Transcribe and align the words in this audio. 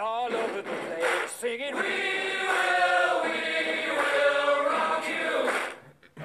All 0.00 0.32
over 0.34 0.62
the 0.62 0.62
place, 0.62 1.30
singing, 1.38 1.74
We 1.74 1.82
will, 1.82 3.22
we 3.22 3.90
will 3.92 4.64
rock 4.64 5.04
you. 5.06 6.24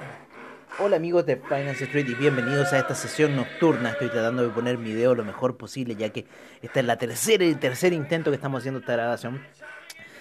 Hola 0.78 0.96
amigos 0.96 1.26
de 1.26 1.36
Finance 1.36 1.84
Street 1.84 2.06
y 2.08 2.14
bienvenidos 2.14 2.72
a 2.72 2.78
esta 2.78 2.94
sesión 2.94 3.36
nocturna. 3.36 3.90
Estoy 3.90 4.08
tratando 4.08 4.42
de 4.44 4.48
poner 4.48 4.78
mi 4.78 4.94
video 4.94 5.14
lo 5.14 5.24
mejor 5.24 5.58
posible 5.58 5.94
ya 5.94 6.08
que 6.08 6.26
esta 6.62 6.80
es 6.80 6.86
la 6.86 6.96
tercera 6.96 7.44
el 7.44 7.58
tercer 7.58 7.92
intento 7.92 8.30
que 8.30 8.36
estamos 8.36 8.60
haciendo 8.60 8.80
esta 8.80 8.94
grabación. 8.94 9.42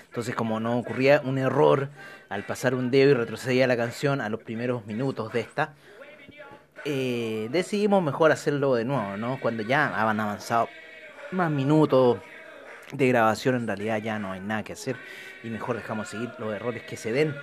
Entonces 0.08 0.36
como 0.36 0.60
no 0.60 0.78
ocurría 0.78 1.22
un 1.24 1.38
error 1.38 1.90
al 2.28 2.46
pasar 2.46 2.76
un 2.76 2.92
dedo 2.92 3.12
y 3.12 3.14
retrocedía 3.14 3.68
la 3.68 3.78
canción 3.78 4.20
a 4.20 4.28
los 4.28 4.42
primeros 4.42 4.86
minutos 4.86 5.32
de 5.32 5.40
esta, 5.40 5.76
eh, 6.84 7.48
decidimos 7.52 8.04
mejor 8.04 8.34
hacerlo 8.34 8.76
de 8.76 8.84
nuevo, 8.84 9.16
¿no? 9.16 9.40
Cuando 9.40 9.64
ya 9.64 9.98
han 9.98 10.20
avanzado 10.20 10.68
más 11.32 11.50
minutos 11.50 12.20
de 12.92 13.08
grabación 13.08 13.56
en 13.56 13.68
realidad 13.68 13.98
ya 13.98 14.20
no 14.20 14.32
hay 14.32 14.40
nada 14.40 14.64
que 14.64 14.74
hacer 14.74 14.96
y 15.44 15.50
mejor 15.50 15.76
dejamos 15.76 16.10
seguir 16.10 16.30
los 16.40 16.54
errores 16.54 16.84
que 16.84 16.98
se 16.98 17.12
den 17.12 17.36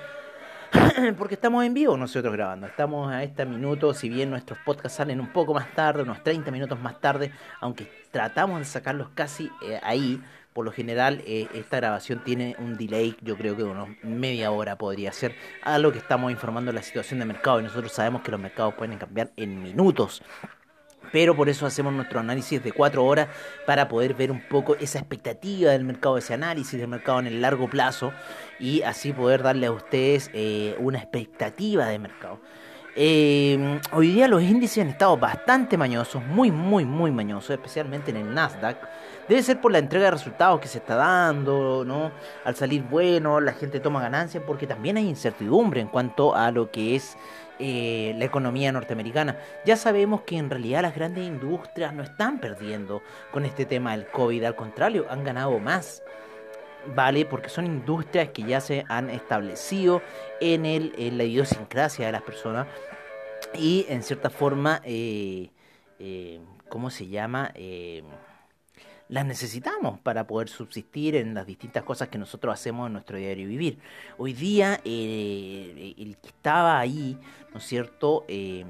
porque 1.18 1.34
estamos 1.34 1.64
en 1.64 1.74
vivo 1.74 1.96
nosotros 1.96 2.32
grabando. 2.32 2.66
Estamos 2.66 3.12
a 3.12 3.22
este 3.22 3.44
minuto, 3.44 3.92
si 3.92 4.08
bien 4.08 4.30
nuestros 4.30 4.58
podcasts 4.64 4.96
salen 4.96 5.20
un 5.20 5.28
poco 5.28 5.52
más 5.52 5.72
tarde, 5.74 6.02
unos 6.02 6.22
30 6.22 6.50
minutos 6.50 6.80
más 6.80 7.00
tarde, 7.00 7.30
aunque 7.60 7.86
tratamos 8.10 8.58
de 8.58 8.64
sacarlos 8.64 9.08
casi 9.14 9.50
eh, 9.62 9.78
ahí. 9.82 10.22
Por 10.52 10.66
lo 10.66 10.72
general, 10.72 11.22
eh, 11.26 11.48
esta 11.54 11.78
grabación 11.78 12.22
tiene 12.24 12.56
un 12.58 12.76
delay, 12.76 13.16
yo 13.22 13.38
creo 13.38 13.56
que 13.56 13.62
de 13.62 13.70
unos 13.70 13.88
media 14.02 14.50
hora 14.50 14.76
podría 14.76 15.10
ser, 15.10 15.34
a 15.62 15.78
lo 15.78 15.92
que 15.92 15.98
estamos 15.98 16.30
informando 16.30 16.72
la 16.72 16.82
situación 16.82 17.20
de 17.20 17.26
mercado. 17.26 17.60
Y 17.60 17.62
nosotros 17.62 17.92
sabemos 17.92 18.20
que 18.22 18.30
los 18.30 18.40
mercados 18.40 18.74
pueden 18.74 18.98
cambiar 18.98 19.30
en 19.36 19.62
minutos 19.62 20.22
pero 21.12 21.36
por 21.36 21.48
eso 21.48 21.66
hacemos 21.66 21.92
nuestro 21.92 22.18
análisis 22.18 22.62
de 22.62 22.72
cuatro 22.72 23.04
horas 23.04 23.28
para 23.66 23.88
poder 23.88 24.14
ver 24.14 24.32
un 24.32 24.40
poco 24.48 24.76
esa 24.76 24.98
expectativa 24.98 25.70
del 25.70 25.84
mercado, 25.84 26.18
ese 26.18 26.34
análisis 26.34 26.80
del 26.80 26.88
mercado 26.88 27.20
en 27.20 27.26
el 27.26 27.40
largo 27.40 27.68
plazo 27.68 28.12
y 28.58 28.82
así 28.82 29.12
poder 29.12 29.42
darle 29.42 29.66
a 29.66 29.72
ustedes 29.72 30.30
eh, 30.32 30.74
una 30.78 30.98
expectativa 30.98 31.86
de 31.86 31.98
mercado. 31.98 32.40
Eh, 32.94 33.80
hoy 33.92 34.12
día 34.12 34.28
los 34.28 34.42
índices 34.42 34.82
han 34.82 34.90
estado 34.90 35.16
bastante 35.16 35.78
mañosos, 35.78 36.22
muy, 36.26 36.50
muy, 36.50 36.84
muy 36.84 37.10
mañosos, 37.10 37.50
especialmente 37.50 38.10
en 38.10 38.18
el 38.18 38.34
Nasdaq. 38.34 38.76
Debe 39.28 39.42
ser 39.42 39.60
por 39.60 39.72
la 39.72 39.78
entrega 39.78 40.06
de 40.06 40.10
resultados 40.10 40.60
que 40.60 40.68
se 40.68 40.78
está 40.78 40.96
dando, 40.96 41.84
¿no? 41.86 42.10
Al 42.44 42.54
salir 42.54 42.82
bueno, 42.82 43.40
la 43.40 43.54
gente 43.54 43.80
toma 43.80 44.02
ganancias 44.02 44.42
porque 44.46 44.66
también 44.66 44.98
hay 44.98 45.08
incertidumbre 45.08 45.80
en 45.80 45.88
cuanto 45.88 46.34
a 46.34 46.50
lo 46.50 46.70
que 46.70 46.96
es 46.96 47.16
eh, 47.58 48.14
la 48.18 48.24
economía 48.24 48.72
norteamericana. 48.72 49.38
Ya 49.64 49.76
sabemos 49.76 50.22
que 50.22 50.36
en 50.38 50.50
realidad 50.50 50.82
las 50.82 50.94
grandes 50.94 51.26
industrias 51.26 51.94
no 51.94 52.02
están 52.02 52.40
perdiendo 52.40 53.02
con 53.30 53.44
este 53.44 53.66
tema 53.66 53.92
del 53.92 54.06
COVID, 54.06 54.44
al 54.44 54.56
contrario, 54.56 55.06
han 55.10 55.24
ganado 55.24 55.58
más. 55.58 56.02
Vale, 56.94 57.24
porque 57.26 57.48
son 57.48 57.66
industrias 57.66 58.30
que 58.30 58.42
ya 58.42 58.60
se 58.60 58.84
han 58.88 59.08
establecido 59.08 60.02
en, 60.40 60.66
el, 60.66 60.92
en 60.98 61.16
la 61.16 61.24
idiosincrasia 61.24 62.06
de 62.06 62.12
las 62.12 62.22
personas 62.22 62.66
y 63.54 63.86
en 63.88 64.02
cierta 64.02 64.30
forma, 64.30 64.80
eh, 64.84 65.50
eh, 66.00 66.40
¿cómo 66.68 66.90
se 66.90 67.06
llama? 67.06 67.52
Las 69.08 69.26
necesitamos 69.26 69.98
para 70.00 70.26
poder 70.26 70.48
subsistir 70.48 71.16
en 71.16 71.34
las 71.34 71.46
distintas 71.46 71.82
cosas 71.82 72.08
que 72.08 72.18
nosotros 72.18 72.54
hacemos 72.54 72.86
en 72.86 72.94
nuestro 72.94 73.18
diario 73.18 73.46
vivir. 73.46 73.78
Hoy 74.16 74.32
día 74.32 74.80
eh, 74.84 75.94
el 75.98 76.16
que 76.16 76.28
estaba 76.28 76.78
ahí, 76.78 77.18
¿no 77.52 77.58
es 77.58 77.64
cierto? 77.64 78.24
Eh, 78.28 78.64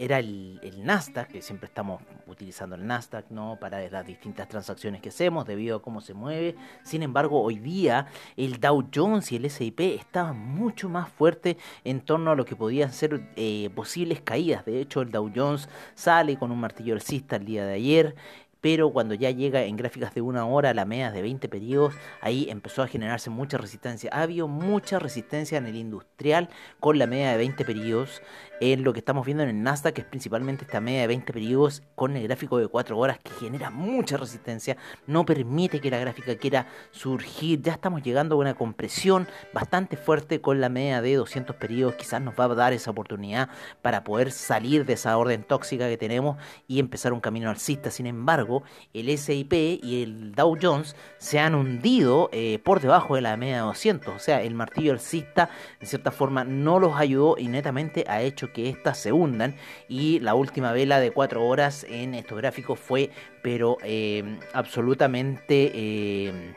era 0.00 0.18
el, 0.18 0.58
el, 0.62 0.82
Nasdaq, 0.82 1.28
que 1.28 1.42
siempre 1.42 1.66
estamos 1.66 2.00
utilizando 2.26 2.74
el 2.74 2.86
Nasdaq, 2.86 3.26
¿no? 3.28 3.58
Para 3.60 3.86
las 3.90 4.06
distintas 4.06 4.48
transacciones 4.48 5.02
que 5.02 5.10
hacemos 5.10 5.46
debido 5.46 5.76
a 5.76 5.82
cómo 5.82 6.00
se 6.00 6.14
mueve. 6.14 6.56
Sin 6.82 7.02
embargo, 7.02 7.42
hoy 7.42 7.58
día 7.58 8.06
el 8.38 8.60
Dow 8.60 8.88
Jones 8.92 9.30
y 9.30 9.36
el 9.36 9.44
S&P 9.44 9.96
estaban 9.96 10.38
mucho 10.38 10.88
más 10.88 11.10
fuertes 11.10 11.56
en 11.84 12.00
torno 12.00 12.30
a 12.30 12.34
lo 12.34 12.46
que 12.46 12.56
podían 12.56 12.94
ser 12.94 13.30
eh, 13.36 13.68
posibles 13.74 14.22
caídas. 14.22 14.64
De 14.64 14.80
hecho, 14.80 15.02
el 15.02 15.10
Dow 15.10 15.30
Jones 15.36 15.68
sale 15.94 16.38
con 16.38 16.50
un 16.50 16.60
martillo 16.60 16.94
alcista 16.94 17.36
el 17.36 17.44
día 17.44 17.66
de 17.66 17.74
ayer 17.74 18.16
pero 18.60 18.90
cuando 18.92 19.14
ya 19.14 19.30
llega 19.30 19.62
en 19.62 19.76
gráficas 19.76 20.14
de 20.14 20.20
una 20.20 20.46
hora 20.46 20.70
a 20.70 20.74
la 20.74 20.84
media 20.84 21.10
de 21.10 21.22
20 21.22 21.48
periodos, 21.48 21.94
ahí 22.20 22.48
empezó 22.50 22.82
a 22.82 22.88
generarse 22.88 23.30
mucha 23.30 23.58
resistencia. 23.58 24.10
Ha 24.12 24.22
habido 24.22 24.48
mucha 24.48 24.98
resistencia 24.98 25.58
en 25.58 25.66
el 25.66 25.76
industrial 25.76 26.48
con 26.78 26.98
la 26.98 27.06
media 27.06 27.30
de 27.32 27.38
20 27.38 27.64
periodos. 27.64 28.22
En 28.62 28.84
lo 28.84 28.92
que 28.92 28.98
estamos 28.98 29.24
viendo 29.24 29.42
en 29.42 29.48
el 29.48 29.62
Nasdaq, 29.62 29.94
que 29.94 30.00
es 30.02 30.06
principalmente 30.06 30.66
esta 30.66 30.82
media 30.82 31.00
de 31.00 31.06
20 31.06 31.32
periodos 31.32 31.82
con 31.94 32.14
el 32.14 32.24
gráfico 32.24 32.58
de 32.58 32.68
4 32.68 32.98
horas 32.98 33.18
que 33.18 33.30
genera 33.30 33.70
mucha 33.70 34.18
resistencia, 34.18 34.76
no 35.06 35.24
permite 35.24 35.80
que 35.80 35.90
la 35.90 35.98
gráfica 35.98 36.36
quiera 36.36 36.66
surgir. 36.90 37.62
Ya 37.62 37.72
estamos 37.72 38.02
llegando 38.02 38.34
a 38.34 38.38
una 38.38 38.52
compresión 38.52 39.26
bastante 39.54 39.96
fuerte 39.96 40.42
con 40.42 40.60
la 40.60 40.68
media 40.68 41.00
de 41.00 41.14
200 41.14 41.56
periodos. 41.56 41.94
Quizás 41.94 42.20
nos 42.20 42.34
va 42.38 42.44
a 42.44 42.54
dar 42.54 42.74
esa 42.74 42.90
oportunidad 42.90 43.48
para 43.80 44.04
poder 44.04 44.30
salir 44.30 44.84
de 44.84 44.92
esa 44.92 45.16
orden 45.16 45.42
tóxica 45.42 45.88
que 45.88 45.96
tenemos 45.96 46.36
y 46.68 46.80
empezar 46.80 47.14
un 47.14 47.20
camino 47.20 47.48
alcista. 47.48 47.90
Sin 47.90 48.06
embargo, 48.06 48.62
el 48.92 49.16
SIP 49.16 49.54
y 49.54 50.02
el 50.02 50.32
Dow 50.32 50.58
Jones 50.60 50.96
se 51.16 51.38
han 51.38 51.54
hundido 51.54 52.28
eh, 52.30 52.58
por 52.62 52.80
debajo 52.80 53.14
de 53.14 53.22
la 53.22 53.38
media 53.38 53.56
de 53.56 53.62
200. 53.62 54.14
O 54.14 54.18
sea, 54.18 54.42
el 54.42 54.54
martillo 54.54 54.92
alcista 54.92 55.48
en 55.80 55.86
cierta 55.86 56.10
forma 56.10 56.44
no 56.44 56.78
los 56.78 56.96
ayudó 56.96 57.36
y 57.38 57.48
netamente 57.48 58.04
ha 58.06 58.20
hecho 58.20 58.49
que 58.52 58.68
éstas 58.68 58.98
se 58.98 59.12
hundan. 59.12 59.54
Y 59.88 60.20
la 60.20 60.34
última 60.34 60.72
vela 60.72 61.00
de 61.00 61.10
4 61.10 61.44
horas 61.44 61.84
en 61.88 62.14
estos 62.14 62.38
gráficos 62.38 62.78
fue, 62.78 63.10
pero 63.42 63.78
eh, 63.82 64.38
absolutamente... 64.52 65.72
Eh, 65.74 66.54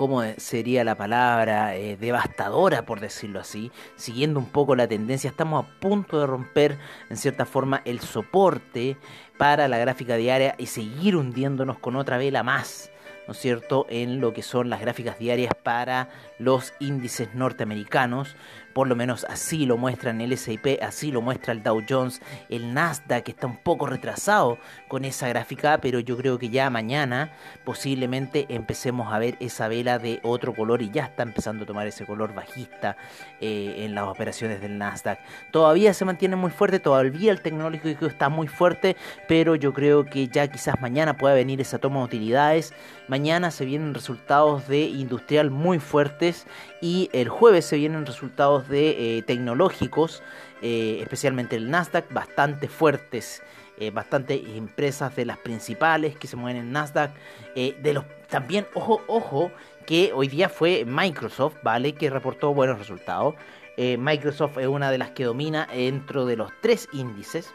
¿cómo 0.00 0.22
sería 0.38 0.82
la 0.82 0.94
palabra? 0.94 1.76
Eh, 1.76 1.98
devastadora, 1.98 2.86
por 2.86 3.00
decirlo 3.00 3.38
así. 3.38 3.70
Siguiendo 3.96 4.40
un 4.40 4.46
poco 4.46 4.74
la 4.74 4.88
tendencia, 4.88 5.28
estamos 5.28 5.62
a 5.62 5.80
punto 5.80 6.18
de 6.18 6.26
romper, 6.26 6.78
en 7.10 7.18
cierta 7.18 7.44
forma, 7.44 7.82
el 7.84 8.00
soporte 8.00 8.96
para 9.36 9.68
la 9.68 9.76
gráfica 9.76 10.16
diaria 10.16 10.54
y 10.56 10.66
seguir 10.66 11.16
hundiéndonos 11.16 11.78
con 11.78 11.96
otra 11.96 12.16
vela 12.16 12.42
más. 12.42 12.90
¿no 13.26 13.32
es 13.32 13.38
cierto?, 13.38 13.86
en 13.90 14.20
lo 14.20 14.32
que 14.32 14.42
son 14.42 14.70
las 14.70 14.80
gráficas 14.80 15.18
diarias 15.18 15.52
para 15.54 16.08
los 16.38 16.72
índices 16.80 17.34
norteamericanos. 17.34 18.34
Por 18.72 18.88
lo 18.88 18.96
menos 18.96 19.24
así 19.28 19.66
lo 19.66 19.76
muestran 19.76 20.20
el 20.20 20.36
SIP, 20.36 20.82
así 20.82 21.10
lo 21.10 21.20
muestra 21.20 21.52
el 21.52 21.62
Dow 21.62 21.82
Jones, 21.88 22.20
el 22.48 22.72
Nasdaq 22.72 23.24
que 23.24 23.32
está 23.32 23.46
un 23.46 23.56
poco 23.56 23.86
retrasado 23.86 24.58
con 24.88 25.04
esa 25.04 25.28
gráfica, 25.28 25.78
pero 25.80 26.00
yo 26.00 26.16
creo 26.16 26.38
que 26.38 26.50
ya 26.50 26.70
mañana 26.70 27.32
posiblemente 27.64 28.46
empecemos 28.48 29.12
a 29.12 29.18
ver 29.18 29.36
esa 29.40 29.68
vela 29.68 29.98
de 29.98 30.20
otro 30.22 30.54
color 30.54 30.82
y 30.82 30.90
ya 30.90 31.04
está 31.04 31.22
empezando 31.22 31.64
a 31.64 31.66
tomar 31.66 31.86
ese 31.86 32.06
color 32.06 32.34
bajista 32.34 32.96
eh, 33.40 33.84
en 33.84 33.94
las 33.94 34.04
operaciones 34.04 34.60
del 34.60 34.78
Nasdaq. 34.78 35.18
Todavía 35.50 35.92
se 35.94 36.04
mantiene 36.04 36.36
muy 36.36 36.50
fuerte, 36.50 36.78
todavía 36.78 37.32
el 37.32 37.40
tecnológico 37.40 38.06
está 38.06 38.28
muy 38.28 38.48
fuerte, 38.48 38.96
pero 39.28 39.54
yo 39.54 39.72
creo 39.72 40.04
que 40.04 40.28
ya 40.28 40.48
quizás 40.48 40.80
mañana 40.80 41.16
pueda 41.16 41.34
venir 41.34 41.60
esa 41.60 41.78
toma 41.78 41.98
de 42.00 42.04
utilidades. 42.04 42.72
Mañana 43.08 43.50
se 43.50 43.64
vienen 43.64 43.94
resultados 43.94 44.68
de 44.68 44.82
industrial 44.82 45.50
muy 45.50 45.78
fuertes 45.78 46.46
y 46.80 47.10
el 47.12 47.28
jueves 47.28 47.64
se 47.64 47.76
vienen 47.76 48.06
resultados 48.06 48.59
de 48.68 49.18
eh, 49.18 49.22
tecnológicos, 49.22 50.22
eh, 50.62 50.98
especialmente 51.00 51.56
el 51.56 51.70
Nasdaq, 51.70 52.12
bastante 52.12 52.68
fuertes. 52.68 53.42
Eh, 53.78 53.90
bastante 53.90 54.34
empresas 54.58 55.16
de 55.16 55.24
las 55.24 55.38
principales 55.38 56.14
que 56.14 56.26
se 56.26 56.36
mueven 56.36 56.60
en 56.60 56.70
Nasdaq. 56.70 57.12
Eh, 57.54 57.74
de 57.80 57.94
los 57.94 58.04
también, 58.28 58.66
ojo, 58.74 59.00
ojo, 59.06 59.50
que 59.86 60.12
hoy 60.14 60.28
día 60.28 60.50
fue 60.50 60.84
Microsoft, 60.84 61.56
¿vale? 61.62 61.94
Que 61.94 62.10
reportó 62.10 62.52
buenos 62.52 62.78
resultados. 62.78 63.34
Microsoft 63.78 64.58
es 64.58 64.66
una 64.66 64.90
de 64.90 64.98
las 64.98 65.12
que 65.12 65.24
domina 65.24 65.66
dentro 65.72 66.26
de 66.26 66.36
los 66.36 66.50
tres 66.60 66.86
índices. 66.92 67.54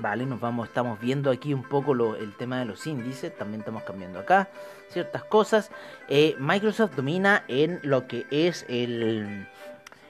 Vale, 0.00 0.26
nos 0.26 0.38
vamos, 0.38 0.68
estamos 0.68 1.00
viendo 1.00 1.28
aquí 1.28 1.52
un 1.52 1.64
poco 1.64 1.92
lo, 1.92 2.14
el 2.14 2.32
tema 2.36 2.60
de 2.60 2.66
los 2.66 2.86
índices, 2.86 3.36
también 3.36 3.60
estamos 3.62 3.82
cambiando 3.82 4.20
acá 4.20 4.48
ciertas 4.90 5.24
cosas. 5.24 5.72
Eh, 6.08 6.36
Microsoft 6.38 6.94
domina 6.94 7.44
en 7.48 7.80
lo 7.82 8.06
que 8.06 8.24
es 8.30 8.64
el, 8.68 9.48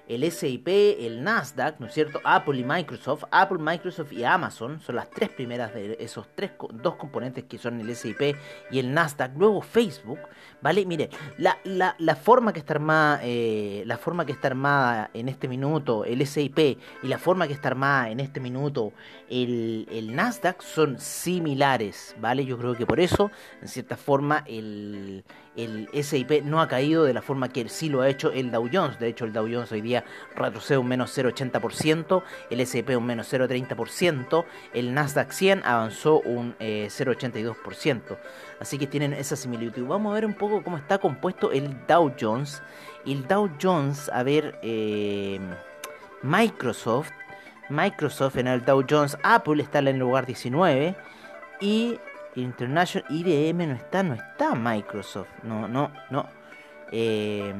el 0.09 0.31
SIP, 0.33 0.69
el 0.69 1.23
Nasdaq, 1.23 1.79
¿no 1.81 1.87
es 1.87 1.95
cierto? 1.95 2.21
Apple 2.25 2.59
y 2.59 2.65
Microsoft. 2.65 3.25
Apple, 3.31 3.59
Microsoft 3.59 4.13
y 4.13 4.25
Amazon 4.25 4.81
son 4.81 4.97
las 4.97 5.11
tres 5.11 5.29
primeras 5.29 5.75
de 5.75 5.97
esos 6.01 6.27
tres, 6.35 6.53
dos 6.73 6.97
componentes 6.97 7.45
que 7.45 7.59
son 7.59 7.79
el 7.79 7.95
SIP 7.95 8.35
y 8.71 8.79
el 8.79 8.93
Nasdaq. 8.93 9.33
Luego 9.37 9.61
Facebook, 9.61 10.19
¿vale? 10.63 10.87
Mire, 10.87 11.11
la, 11.37 11.59
la, 11.65 12.17
forma 12.17 12.53
que 12.53 12.61
está 12.61 12.75
armada, 12.75 13.21
eh, 13.23 13.83
la 13.87 13.99
forma 13.99 14.25
que 14.25 14.33
está 14.33 14.49
armada 14.49 15.11
en 15.13 15.29
este 15.29 15.47
minuto 15.47 16.05
el 16.05 16.27
SIP 16.27 16.59
y 16.59 17.07
la 17.07 17.19
forma 17.19 17.47
que 17.47 17.53
está 17.53 17.69
armada 17.69 18.11
en 18.11 18.21
este 18.21 18.41
minuto 18.41 18.93
el, 19.29 19.87
el 19.91 20.17
Nasdaq 20.17 20.63
son 20.63 20.99
similares, 20.99 22.17
¿vale? 22.19 22.45
Yo 22.47 22.57
creo 22.57 22.75
que 22.75 22.87
por 22.87 22.99
eso, 22.99 23.31
en 23.61 23.69
cierta 23.69 23.97
forma, 23.97 24.43
el, 24.47 25.25
el 25.59 25.89
SIP 25.93 26.43
no 26.45 26.61
ha 26.61 26.69
caído 26.69 27.05
de 27.05 27.13
la 27.13 27.21
forma 27.21 27.49
que 27.49 27.69
sí 27.69 27.89
lo 27.89 28.01
ha 28.01 28.09
hecho 28.09 28.31
el 28.31 28.53
Dow 28.53 28.69
Jones. 28.73 28.99
De 28.99 29.09
hecho, 29.09 29.25
el 29.25 29.33
Dow 29.33 29.49
Jones 29.51 29.73
hoy 29.73 29.81
día 29.81 30.05
retrocede 30.37 30.79
un 30.79 30.87
menos 30.87 31.17
0,80%, 31.19 32.23
el 32.51 32.67
SIP 32.67 32.91
un 32.91 33.07
menos 33.07 33.33
0,30%, 33.33 34.45
el 34.73 34.95
Nasdaq 34.95 35.33
100 35.33 35.65
avanzó 35.65 36.21
un 36.21 36.55
eh, 36.61 36.87
0,82%. 36.89 38.17
Así 38.61 38.79
que 38.79 38.87
tienen 38.87 39.13
esa 39.13 39.35
similitud. 39.35 39.87
Vamos 39.87 40.13
a 40.13 40.15
ver 40.15 40.27
un 40.27 40.35
poco 40.35 40.63
cómo 40.63 40.79
está 40.79 40.99
compuesto 40.99 41.51
el 41.51 41.77
Dow 41.87 42.15
Jones. 42.19 42.63
El 43.05 43.27
Dow 43.27 43.51
Jones, 43.61 44.09
a 44.13 44.23
ver, 44.23 44.59
eh, 44.63 45.41
Microsoft. 46.23 47.11
Microsoft 47.69 48.37
en 48.39 48.47
el 48.47 48.65
Dow 48.65 48.83
Jones, 48.89 49.19
Apple 49.23 49.63
está 49.63 49.81
en 49.81 49.89
el 49.89 49.99
lugar 49.99 50.25
19 50.25 50.97
y 51.61 51.99
International 52.43 53.05
IBM 53.11 53.67
no 53.67 53.75
está, 53.75 54.03
no 54.03 54.15
está 54.15 54.55
Microsoft, 54.55 55.29
no, 55.43 55.69
no, 55.69 55.93
no. 56.11 56.27
Eh, 56.91 57.55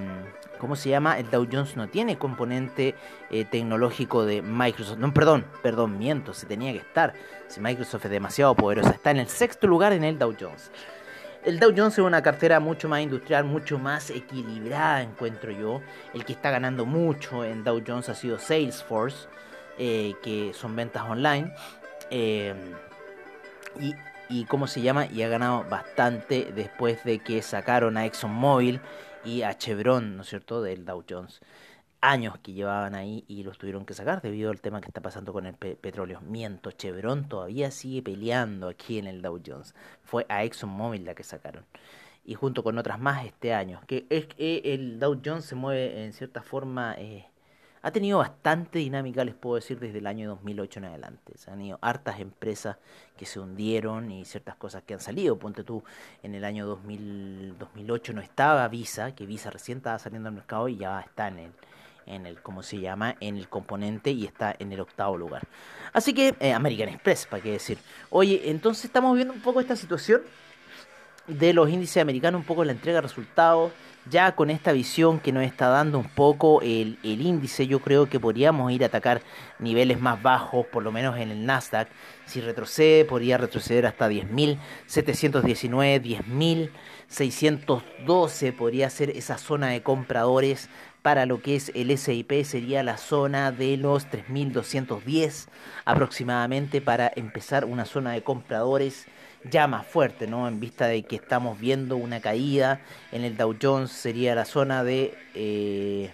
¿Cómo 0.59 0.75
se 0.75 0.89
llama? 0.89 1.19
El 1.19 1.31
Dow 1.31 1.47
Jones 1.51 1.77
no 1.77 1.89
tiene 1.89 2.19
componente 2.19 2.95
eh, 3.31 3.45
tecnológico 3.45 4.25
de 4.25 4.43
Microsoft. 4.43 4.99
No, 4.99 5.13
perdón, 5.15 5.45
perdón, 5.63 5.99
miento, 5.99 6.35
se 6.35 6.47
tenía 6.47 6.73
que 6.73 6.79
estar. 6.79 7.15
Si 7.47 7.61
Microsoft 7.61 8.07
es 8.07 8.11
demasiado 8.11 8.55
poderosa, 8.55 8.91
está 8.91 9.11
en 9.11 9.19
el 9.19 9.29
sexto 9.29 9.67
lugar 9.67 9.93
en 9.93 10.05
el 10.05 10.19
Dow 10.19 10.35
Jones. 10.39 10.71
El 11.45 11.61
Dow 11.61 11.73
Jones 11.75 11.95
es 11.95 12.01
una 12.01 12.23
cartera 12.23 12.59
mucho 12.59 12.89
más 12.89 13.01
industrial, 13.01 13.45
mucho 13.45 13.79
más 13.79 14.11
equilibrada, 14.11 15.03
encuentro 15.03 15.53
yo. 15.53 15.81
El 16.13 16.25
que 16.25 16.33
está 16.33 16.51
ganando 16.51 16.85
mucho 16.85 17.45
en 17.45 17.63
Dow 17.63 17.81
Jones 17.87 18.09
ha 18.09 18.15
sido 18.15 18.39
Salesforce, 18.39 19.29
eh, 19.79 20.15
que 20.23 20.53
son 20.53 20.75
ventas 20.75 21.05
online. 21.05 21.55
Eh, 22.11 22.55
y 23.81 23.95
y 24.29 24.45
cómo 24.45 24.67
se 24.67 24.83
llama 24.83 25.07
y 25.07 25.23
ha 25.23 25.29
ganado 25.29 25.65
bastante 25.65 26.53
después 26.55 27.05
de 27.05 27.21
que 27.21 27.43
sacaron 27.43 27.97
a 27.97 28.07
ExxonMobil 28.07 28.81
y 29.25 29.43
a 29.43 29.57
Chevron, 29.57 30.17
¿no 30.17 30.23
es 30.23 30.29
cierto?, 30.29 30.63
del 30.63 30.85
Dow 30.85 31.05
Jones. 31.09 31.41
Años 32.01 32.39
que 32.43 32.53
llevaban 32.53 32.95
ahí 32.95 33.25
y 33.27 33.43
los 33.43 33.59
tuvieron 33.59 33.85
que 33.85 33.95
sacar 33.95 34.23
debido 34.23 34.51
al 34.51 34.61
tema 34.61 34.81
que 34.81 34.89
está 34.89 35.01
pasando 35.01 35.33
con 35.33 35.47
el 35.47 35.55
pe 35.55 35.75
petróleo. 35.75 36.21
Miento, 36.21 36.71
Chevron 36.71 37.29
todavía 37.29 37.71
sigue 37.71 38.03
peleando 38.03 38.69
aquí 38.69 38.99
en 38.99 39.09
el 39.09 39.21
Dow 39.21 39.41
Jones. 39.45 39.75
Fue 40.05 40.25
a 40.29 40.45
ExxonMobil 40.45 41.05
la 41.05 41.15
que 41.15 41.25
sacaron. 41.25 41.65
Y 42.25 42.35
junto 42.35 42.63
con 42.63 42.79
otras 42.79 43.01
más 43.01 43.25
este 43.25 43.53
año. 43.53 43.81
Que 43.89 44.07
es 44.11 44.27
que 44.27 44.61
el 44.65 45.01
Dow 45.01 45.21
Jones 45.25 45.47
se 45.47 45.55
mueve 45.55 46.05
en 46.05 46.13
cierta 46.13 46.43
forma... 46.43 46.95
Eh, 46.99 47.27
ha 47.83 47.91
tenido 47.91 48.19
bastante 48.19 48.79
dinámica, 48.79 49.25
les 49.25 49.35
puedo 49.35 49.57
decir, 49.57 49.79
desde 49.79 49.99
el 49.99 50.07
año 50.07 50.29
2008 50.31 50.81
en 50.81 50.85
adelante. 50.87 51.33
Se 51.37 51.51
han 51.51 51.61
ido 51.61 51.79
hartas 51.81 52.21
empresas 52.21 52.77
que 53.17 53.27
se 53.27 53.41
hundieron 53.41 54.11
y 54.11 54.25
ciertas 54.25 54.57
cosas 54.57 54.83
que 54.83 54.95
han 54.95 55.01
salido. 55.01 55.39
Ponte 55.39 55.65
tú, 55.65 55.83
en 56.23 56.35
el 56.35 56.45
año 56.45 56.67
2000, 56.67 57.57
2008 57.59 58.13
no 58.13 58.21
estaba 58.21 58.67
Visa, 58.69 59.15
que 59.15 59.27
Visa 59.27 59.51
recién 59.51 59.79
estaba 59.79 59.99
saliendo 59.99 60.29
al 60.29 60.35
mercado 60.35 60.69
y 60.69 60.77
ya 60.77 61.01
está 61.01 61.29
en 61.29 61.39
el, 61.39 61.53
en 62.07 62.27
el, 62.27 62.43
¿cómo 62.43 62.63
se 62.63 62.81
llama? 62.81 63.17
En 63.21 63.37
el 63.37 63.49
componente 63.49 64.11
y 64.11 64.25
está 64.25 64.55
en 64.59 64.73
el 64.73 64.81
octavo 64.81 65.17
lugar. 65.17 65.47
Así 65.93 66.15
que, 66.15 66.35
eh, 66.41 66.53
American 66.53 66.89
Express, 66.89 67.27
para 67.27 67.43
qué 67.43 67.53
decir. 67.53 67.79
Oye, 68.11 68.51
entonces 68.51 68.87
estamos 68.87 69.15
viendo 69.15 69.33
un 69.33 69.41
poco 69.41 69.61
esta 69.61 69.77
situación 69.77 70.23
de 71.29 71.53
los 71.53 71.71
índices 71.71 72.03
americanos, 72.03 72.41
un 72.41 72.47
poco 72.47 72.65
la 72.65 72.73
entrega 72.73 72.97
de 72.97 73.03
resultados 73.03 73.73
ya 74.11 74.35
con 74.35 74.51
esta 74.51 74.73
visión 74.73 75.21
que 75.21 75.33
nos 75.33 75.45
está 75.45 75.69
dando 75.69 75.99
un 75.99 76.09
poco 76.09 76.63
el, 76.63 76.99
el, 77.03 77.21
índice, 77.21 77.67
yo 77.67 77.81
creo 77.81 78.09
que 78.09 78.19
podríamos 78.19 78.73
ir 78.73 78.83
a 78.83 78.87
atacar 78.87 79.21
niveles 79.59 80.01
más 80.01 80.23
bajos, 80.23 80.65
por 80.67 80.83
lo 80.83 80.91
menos 80.93 81.19
en 81.19 81.31
el 81.31 81.45
Nasdaq. 81.45 81.89
Si 82.25 82.41
retrocede, 82.41 83.05
podría 83.05 83.37
retroceder 83.37 83.85
hasta 83.87 84.09
10.719, 84.09 86.03
10.612, 87.11 88.57
podría 88.57 88.89
ser 88.91 89.11
esa 89.11 89.37
zona 89.39 89.69
de 89.69 89.83
compradores 89.83 90.71
para 91.03 91.27
lo 91.27 91.41
que 91.41 91.57
es 91.57 91.71
el 91.75 91.97
SIP 91.97 92.45
sería 92.45 92.83
la 92.83 92.97
zona 92.97 93.53
de 93.53 93.77
los 93.77 94.09
3.210 94.09 95.47
aproximadamente 95.85 96.81
para 96.81 97.11
empezar 97.15 97.65
una 97.65 97.85
zona 97.85 98.13
de 98.13 98.23
compradores 98.23 99.07
ya 99.51 99.67
más 99.67 99.87
fuerte, 99.87 100.27
¿no? 100.27 100.49
En 100.49 100.61
vista 100.61 100.87
de 100.87 101.03
que 101.03 101.17
estamos 101.17 101.59
viendo 101.59 101.97
una 101.97 102.21
caída 102.21 102.81
en 103.13 103.25
el 103.25 103.37
Dow 103.37 103.57
Jones, 103.61 103.91
sería 103.91 104.35
la 104.35 104.45
zona 104.45 104.85
de 104.85 105.15
eh, 105.35 106.11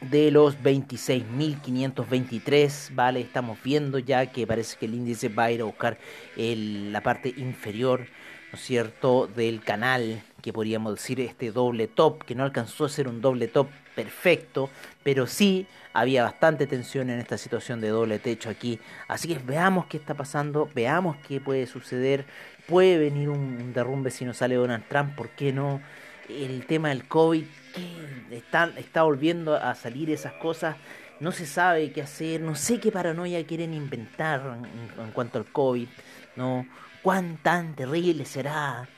de 0.00 0.30
los 0.30 0.58
26.523, 0.62 2.94
¿vale? 2.94 3.20
Estamos 3.20 3.58
viendo 3.62 3.98
ya 3.98 4.24
que 4.26 4.46
parece 4.46 4.78
que 4.78 4.86
el 4.86 4.94
índice 4.94 5.28
va 5.28 5.44
a 5.44 5.52
ir 5.52 5.60
a 5.60 5.64
buscar 5.64 5.98
el, 6.36 6.92
la 6.92 7.02
parte 7.02 7.34
inferior, 7.36 8.06
¿no 8.50 8.58
es 8.58 8.64
cierto?, 8.64 9.26
del 9.26 9.62
canal, 9.62 10.22
que 10.40 10.52
podríamos 10.52 10.94
decir 10.94 11.20
este 11.20 11.52
doble 11.52 11.86
top, 11.88 12.24
que 12.24 12.34
no 12.34 12.44
alcanzó 12.44 12.84
a 12.84 12.88
ser 12.88 13.08
un 13.08 13.20
doble 13.20 13.48
top 13.48 13.68
perfecto, 13.94 14.70
pero 15.02 15.26
sí 15.26 15.66
había 15.92 16.22
bastante 16.24 16.66
tensión 16.66 17.10
en 17.10 17.18
esta 17.18 17.36
situación 17.36 17.80
de 17.80 17.88
doble 17.88 18.18
techo 18.18 18.48
aquí. 18.48 18.78
Así 19.08 19.28
que 19.28 19.38
veamos 19.38 19.86
qué 19.86 19.96
está 19.96 20.14
pasando, 20.14 20.68
veamos 20.74 21.16
qué 21.28 21.40
puede 21.40 21.66
suceder. 21.66 22.24
Puede 22.66 22.98
venir 22.98 23.28
un 23.28 23.72
derrumbe 23.72 24.10
si 24.10 24.24
no 24.24 24.32
sale 24.32 24.54
Donald 24.54 24.84
Trump, 24.88 25.14
¿por 25.16 25.30
qué 25.30 25.52
no? 25.52 25.80
El 26.28 26.64
tema 26.66 26.90
del 26.90 27.08
COVID, 27.08 27.44
que 27.74 28.36
está, 28.36 28.72
está 28.76 29.02
volviendo 29.02 29.56
a 29.56 29.74
salir 29.74 30.10
esas 30.10 30.34
cosas. 30.34 30.76
No 31.18 31.32
se 31.32 31.44
sabe 31.44 31.92
qué 31.92 32.02
hacer, 32.02 32.40
no 32.40 32.54
sé 32.54 32.80
qué 32.80 32.92
paranoia 32.92 33.44
quieren 33.44 33.74
inventar 33.74 34.40
en, 34.56 35.04
en 35.04 35.10
cuanto 35.10 35.38
al 35.38 35.46
COVID, 35.46 35.88
¿no? 36.36 36.66
¿Cuán 37.02 37.38
tan 37.42 37.74
terrible 37.74 38.24
será? 38.24 38.88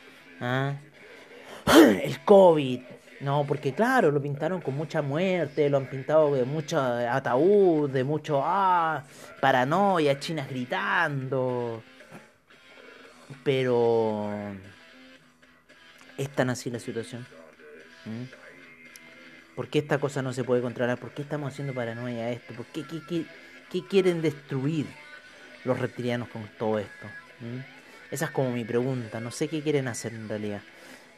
¿Ah? 0.41 0.75
El 2.03 2.25
COVID, 2.25 2.81
no, 3.23 3.45
porque 3.47 3.73
claro, 3.73 4.11
lo 4.11 4.21
pintaron 4.21 4.61
con 4.61 4.75
mucha 4.75 5.01
muerte, 5.01 5.71
lo 5.71 5.77
han 5.77 5.87
pintado 5.87 6.35
de 6.35 6.45
mucho 6.45 6.81
ataúd, 6.81 7.89
de 7.89 8.03
mucho 8.03 8.41
ah, 8.43 9.05
paranoia, 9.41 10.19
chinas 10.19 10.49
gritando. 10.49 11.85
Pero 13.45 14.29
es 16.19 16.29
tan 16.31 16.51
así 16.51 16.69
la 16.69 16.81
situación. 16.81 17.25
¿Mm? 18.07 18.25
¿Por 19.55 19.69
qué 19.69 19.79
esta 19.79 19.99
cosa 19.99 20.21
no 20.21 20.33
se 20.33 20.43
puede 20.43 20.61
controlar? 20.61 20.99
¿Por 20.99 21.13
qué 21.13 21.23
estamos 21.23 21.53
haciendo 21.53 21.75
paranoia 21.75 22.31
esto? 22.31 22.55
¿Por 22.55 22.67
qué, 22.67 22.85
qué, 22.85 23.25
qué, 23.71 23.87
quieren 23.87 24.21
destruir 24.21 24.87
los 25.65 25.79
reptilianos 25.79 26.29
con 26.29 26.49
todo 26.59 26.81
esto? 26.81 27.07
Esa 28.11 28.25
es 28.25 28.31
como 28.33 28.51
mi 28.51 28.65
pregunta. 28.65 29.21
No 29.21 29.31
sé 29.31 29.47
qué 29.47 29.63
quieren 29.63 29.87
hacer 29.87 30.13
en 30.13 30.29
realidad. 30.29 30.63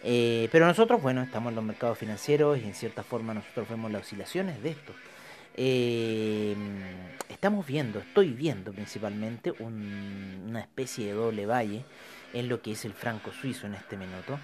Eh, 0.06 0.50
pero 0.52 0.66
nosotros, 0.66 1.00
bueno, 1.00 1.22
estamos 1.22 1.50
en 1.50 1.56
los 1.56 1.64
mercados 1.64 1.96
financieros 1.96 2.58
y 2.58 2.64
en 2.64 2.74
cierta 2.74 3.02
forma 3.02 3.32
nosotros 3.32 3.66
vemos 3.70 3.90
las 3.90 4.02
oscilaciones 4.02 4.62
de 4.62 4.70
esto. 4.70 4.92
Eh, 5.56 6.54
estamos 7.30 7.66
viendo, 7.66 8.00
estoy 8.00 8.30
viendo 8.30 8.72
principalmente 8.72 9.52
un, 9.60 10.44
una 10.46 10.60
especie 10.60 11.06
de 11.06 11.12
doble 11.12 11.46
valle 11.46 11.84
en 12.34 12.50
lo 12.50 12.60
que 12.60 12.72
es 12.72 12.84
el 12.84 12.92
franco 12.92 13.32
suizo 13.32 13.66
en 13.66 13.76
este 13.76 13.96
minuto, 13.96 14.38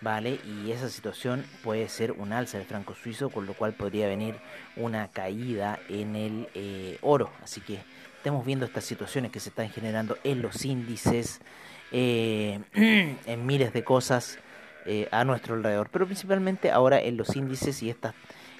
¿vale? 0.00 0.40
Y 0.46 0.70
esa 0.72 0.88
situación 0.88 1.44
puede 1.62 1.90
ser 1.90 2.12
un 2.12 2.32
alza 2.32 2.56
del 2.56 2.66
franco 2.66 2.94
suizo, 2.94 3.28
con 3.28 3.44
lo 3.44 3.52
cual 3.52 3.74
podría 3.74 4.08
venir 4.08 4.36
una 4.76 5.08
caída 5.08 5.78
en 5.90 6.16
el 6.16 6.48
eh, 6.54 6.96
oro. 7.02 7.30
Así 7.42 7.60
que 7.60 7.80
estamos 8.16 8.46
viendo 8.46 8.64
estas 8.64 8.84
situaciones 8.84 9.30
que 9.30 9.40
se 9.40 9.50
están 9.50 9.68
generando 9.68 10.16
en 10.24 10.40
los 10.40 10.64
índices, 10.64 11.42
en 11.92 12.64
miles 13.44 13.74
de 13.74 13.84
cosas 13.84 14.38
eh, 14.84 15.08
a 15.12 15.24
nuestro 15.24 15.54
alrededor, 15.54 15.88
pero 15.90 16.06
principalmente 16.06 16.70
ahora 16.72 17.00
en 17.00 17.16
los 17.16 17.36
índices 17.36 17.82
y 17.82 17.90
estas 17.90 18.14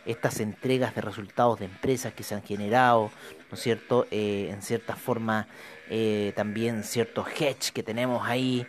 estas 0.04 0.40
entregas 0.40 0.96
de 0.96 1.00
resultados 1.00 1.60
de 1.60 1.66
empresas 1.66 2.12
que 2.12 2.24
se 2.24 2.34
han 2.34 2.42
generado, 2.42 3.12
¿no 3.50 3.54
es 3.54 3.60
cierto? 3.60 4.08
Eh, 4.10 4.48
en 4.50 4.60
cierta 4.60 4.96
forma 4.96 5.46
eh, 5.90 6.32
también 6.34 6.82
ciertos 6.82 7.28
hedge 7.28 7.70
que 7.72 7.84
tenemos 7.84 8.26
ahí, 8.26 8.66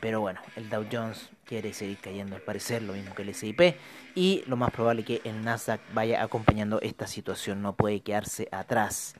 pero 0.00 0.20
bueno, 0.20 0.40
el 0.54 0.70
Dow 0.70 0.86
Jones 0.90 1.28
quiere 1.44 1.72
seguir 1.72 1.98
cayendo 1.98 2.36
al 2.36 2.42
parecer, 2.42 2.82
lo 2.82 2.92
mismo 2.92 3.16
que 3.16 3.22
el 3.22 3.30
S&P 3.30 3.76
y 4.14 4.44
lo 4.46 4.56
más 4.56 4.70
probable 4.70 5.02
que 5.02 5.20
el 5.24 5.42
Nasdaq 5.42 5.80
vaya 5.92 6.22
acompañando 6.22 6.80
esta 6.80 7.08
situación, 7.08 7.62
no 7.62 7.74
puede 7.74 7.98
quedarse 7.98 8.46
atrás. 8.52 9.16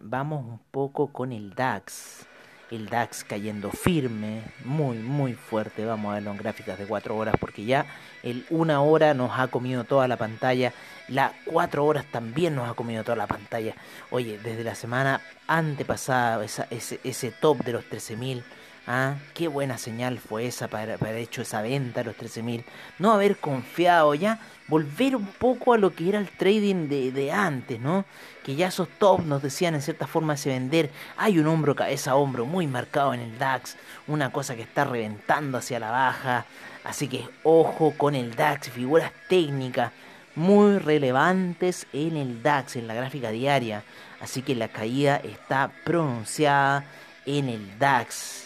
vamos 0.00 0.46
un 0.46 0.60
poco 0.70 1.08
con 1.08 1.32
el 1.32 1.54
DAX. 1.54 2.26
El 2.70 2.88
DAX 2.88 3.24
cayendo 3.24 3.70
firme, 3.70 4.42
muy, 4.64 4.98
muy 4.98 5.34
fuerte. 5.34 5.84
Vamos 5.84 6.10
a 6.10 6.14
verlo 6.14 6.30
en 6.30 6.36
gráficas 6.36 6.78
de 6.78 6.86
4 6.86 7.16
horas 7.16 7.34
porque 7.38 7.64
ya 7.64 7.86
el 8.22 8.44
1 8.50 8.84
hora 8.84 9.14
nos 9.14 9.38
ha 9.38 9.48
comido 9.48 9.84
toda 9.84 10.08
la 10.08 10.16
pantalla. 10.16 10.72
La 11.08 11.32
4 11.44 11.84
horas 11.84 12.04
también 12.10 12.54
nos 12.54 12.68
ha 12.68 12.74
comido 12.74 13.04
toda 13.04 13.16
la 13.16 13.26
pantalla. 13.26 13.74
Oye, 14.10 14.38
desde 14.38 14.64
la 14.64 14.74
semana 14.74 15.20
antepasada, 15.46 16.44
esa, 16.44 16.66
ese, 16.70 17.00
ese 17.04 17.30
top 17.30 17.64
de 17.64 17.72
los 17.72 17.84
13.000 17.84 18.42
Ah, 18.86 19.14
qué 19.32 19.48
buena 19.48 19.78
señal 19.78 20.18
fue 20.18 20.46
esa 20.46 20.68
para, 20.68 20.94
haber 20.94 21.16
hecho 21.16 21.40
esa 21.40 21.62
venta 21.62 22.02
a 22.02 22.04
los 22.04 22.16
13.000. 22.16 22.64
No 22.98 23.12
haber 23.12 23.38
confiado 23.38 24.14
ya, 24.14 24.38
volver 24.68 25.16
un 25.16 25.26
poco 25.26 25.74
a 25.74 25.78
lo 25.78 25.94
que 25.94 26.08
era 26.08 26.18
el 26.18 26.28
trading 26.28 26.88
de, 26.88 27.12
de 27.12 27.32
antes, 27.32 27.80
¿no? 27.80 28.04
Que 28.42 28.54
ya 28.54 28.68
esos 28.68 28.88
tops 28.98 29.24
nos 29.24 29.42
decían 29.42 29.74
en 29.74 29.82
cierta 29.82 30.06
forma 30.06 30.34
ese 30.34 30.50
vender. 30.50 30.90
Hay 31.16 31.38
un 31.38 31.46
hombro 31.46 31.74
cabeza 31.74 32.16
hombro 32.16 32.46
muy 32.46 32.66
marcado 32.66 33.14
en 33.14 33.20
el 33.20 33.38
DAX, 33.38 33.76
una 34.06 34.32
cosa 34.32 34.56
que 34.56 34.62
está 34.62 34.84
reventando 34.84 35.58
hacia 35.58 35.80
la 35.80 35.90
baja. 35.90 36.46
Así 36.84 37.08
que 37.08 37.28
ojo 37.42 37.94
con 37.96 38.14
el 38.14 38.34
DAX, 38.34 38.70
figuras 38.70 39.12
técnicas 39.28 39.92
muy 40.34 40.78
relevantes 40.78 41.86
en 41.92 42.16
el 42.16 42.42
DAX, 42.42 42.76
en 42.76 42.86
la 42.86 42.94
gráfica 42.94 43.30
diaria. 43.30 43.84
Así 44.20 44.42
que 44.42 44.54
la 44.54 44.68
caída 44.68 45.16
está 45.16 45.70
pronunciada 45.84 46.84
en 47.26 47.48
el 47.48 47.78
DAX. 47.78 48.44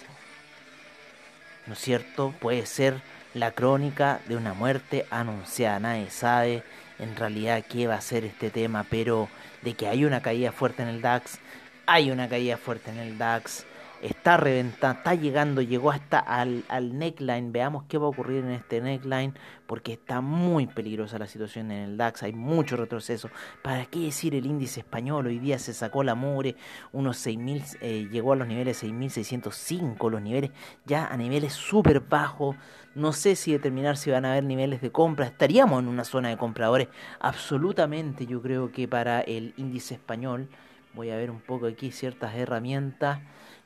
¿no 1.69 1.75
es 1.75 1.81
cierto? 1.81 2.35
Puede 2.41 2.67
ser 2.67 3.01
la 3.39 3.53
crónica 3.53 4.21
de 4.29 4.37
una 4.37 4.55
muerte 4.55 5.07
anunciada. 5.11 5.81
Nadie 5.81 6.11
sabe 6.11 6.65
en 6.99 7.17
realidad 7.17 7.65
qué 7.69 7.87
va 7.87 7.95
a 7.95 8.01
ser 8.01 8.25
este 8.25 8.51
tema, 8.51 8.85
pero 8.89 9.29
de 9.63 9.75
que 9.75 9.89
hay 9.89 10.05
una 10.05 10.21
caída 10.21 10.53
fuerte 10.53 10.83
en 10.83 10.89
el 10.89 11.01
DAX, 11.01 11.39
hay 11.87 12.11
una 12.11 12.29
caída 12.29 12.57
fuerte 12.57 12.91
en 12.91 12.99
el 12.99 13.19
DAX 13.19 13.65
está 14.03 14.37
reventando, 14.37 14.99
está 14.99 15.15
llegando, 15.15 15.63
llegó 15.63 15.91
hasta 15.91 16.19
al, 16.19 16.65
neckline. 16.99 17.53
Veamos 17.53 17.85
qué 17.89 17.99
va 17.99 18.07
a 18.07 18.11
ocurrir 18.11 18.45
en 18.45 18.51
este 18.53 18.81
neckline, 18.81 19.35
porque 19.67 19.95
está 19.95 20.21
muy 20.21 20.67
peligrosa 20.67 21.19
la 21.19 21.27
situación 21.27 21.71
en 21.71 21.91
el 21.91 21.97
DAX, 21.97 22.23
hay 22.23 22.33
mucho 22.33 22.77
retroceso. 22.77 23.31
¿Para 23.63 23.87
qué 23.87 24.01
decir 24.01 24.35
el 24.35 24.47
índice 24.47 24.81
español? 24.81 25.27
Hoy 25.27 25.39
día 25.39 25.59
se 25.59 25.75
sacó 25.75 26.03
la 26.03 26.15
mure, 26.15 26.57
unos 26.93 27.17
6000, 27.19 27.65
eh, 27.81 28.09
llegó 28.11 28.33
a 28.33 28.37
los 28.37 28.49
niveles 28.49 28.79
6605, 28.79 30.11
los 30.11 30.23
niveles 30.23 30.51
ya 30.85 31.07
a 31.07 31.17
niveles 31.17 31.53
súper 31.53 32.01
bajos. 32.01 32.57
No 32.99 33.13
sé 33.13 33.37
si 33.37 33.53
determinar 33.53 33.97
si 33.97 34.11
van 34.11 34.25
a 34.25 34.33
haber 34.33 34.43
niveles 34.43 34.81
de 34.81 34.91
compra. 34.91 35.27
Estaríamos 35.27 35.81
en 35.81 35.87
una 35.87 36.03
zona 36.03 36.31
de 36.31 36.37
compradores. 36.37 36.89
Absolutamente, 37.21 38.27
yo 38.27 38.43
creo 38.43 38.73
que 38.73 38.89
para 38.89 39.21
el 39.21 39.55
índice 39.57 39.95
español, 39.95 40.49
voy 40.95 41.11
a 41.11 41.17
ver 41.17 41.31
un 41.31 41.41
poco 41.41 41.67
aquí 41.67 41.93
ciertas 41.93 42.35
herramientas. 42.35 43.21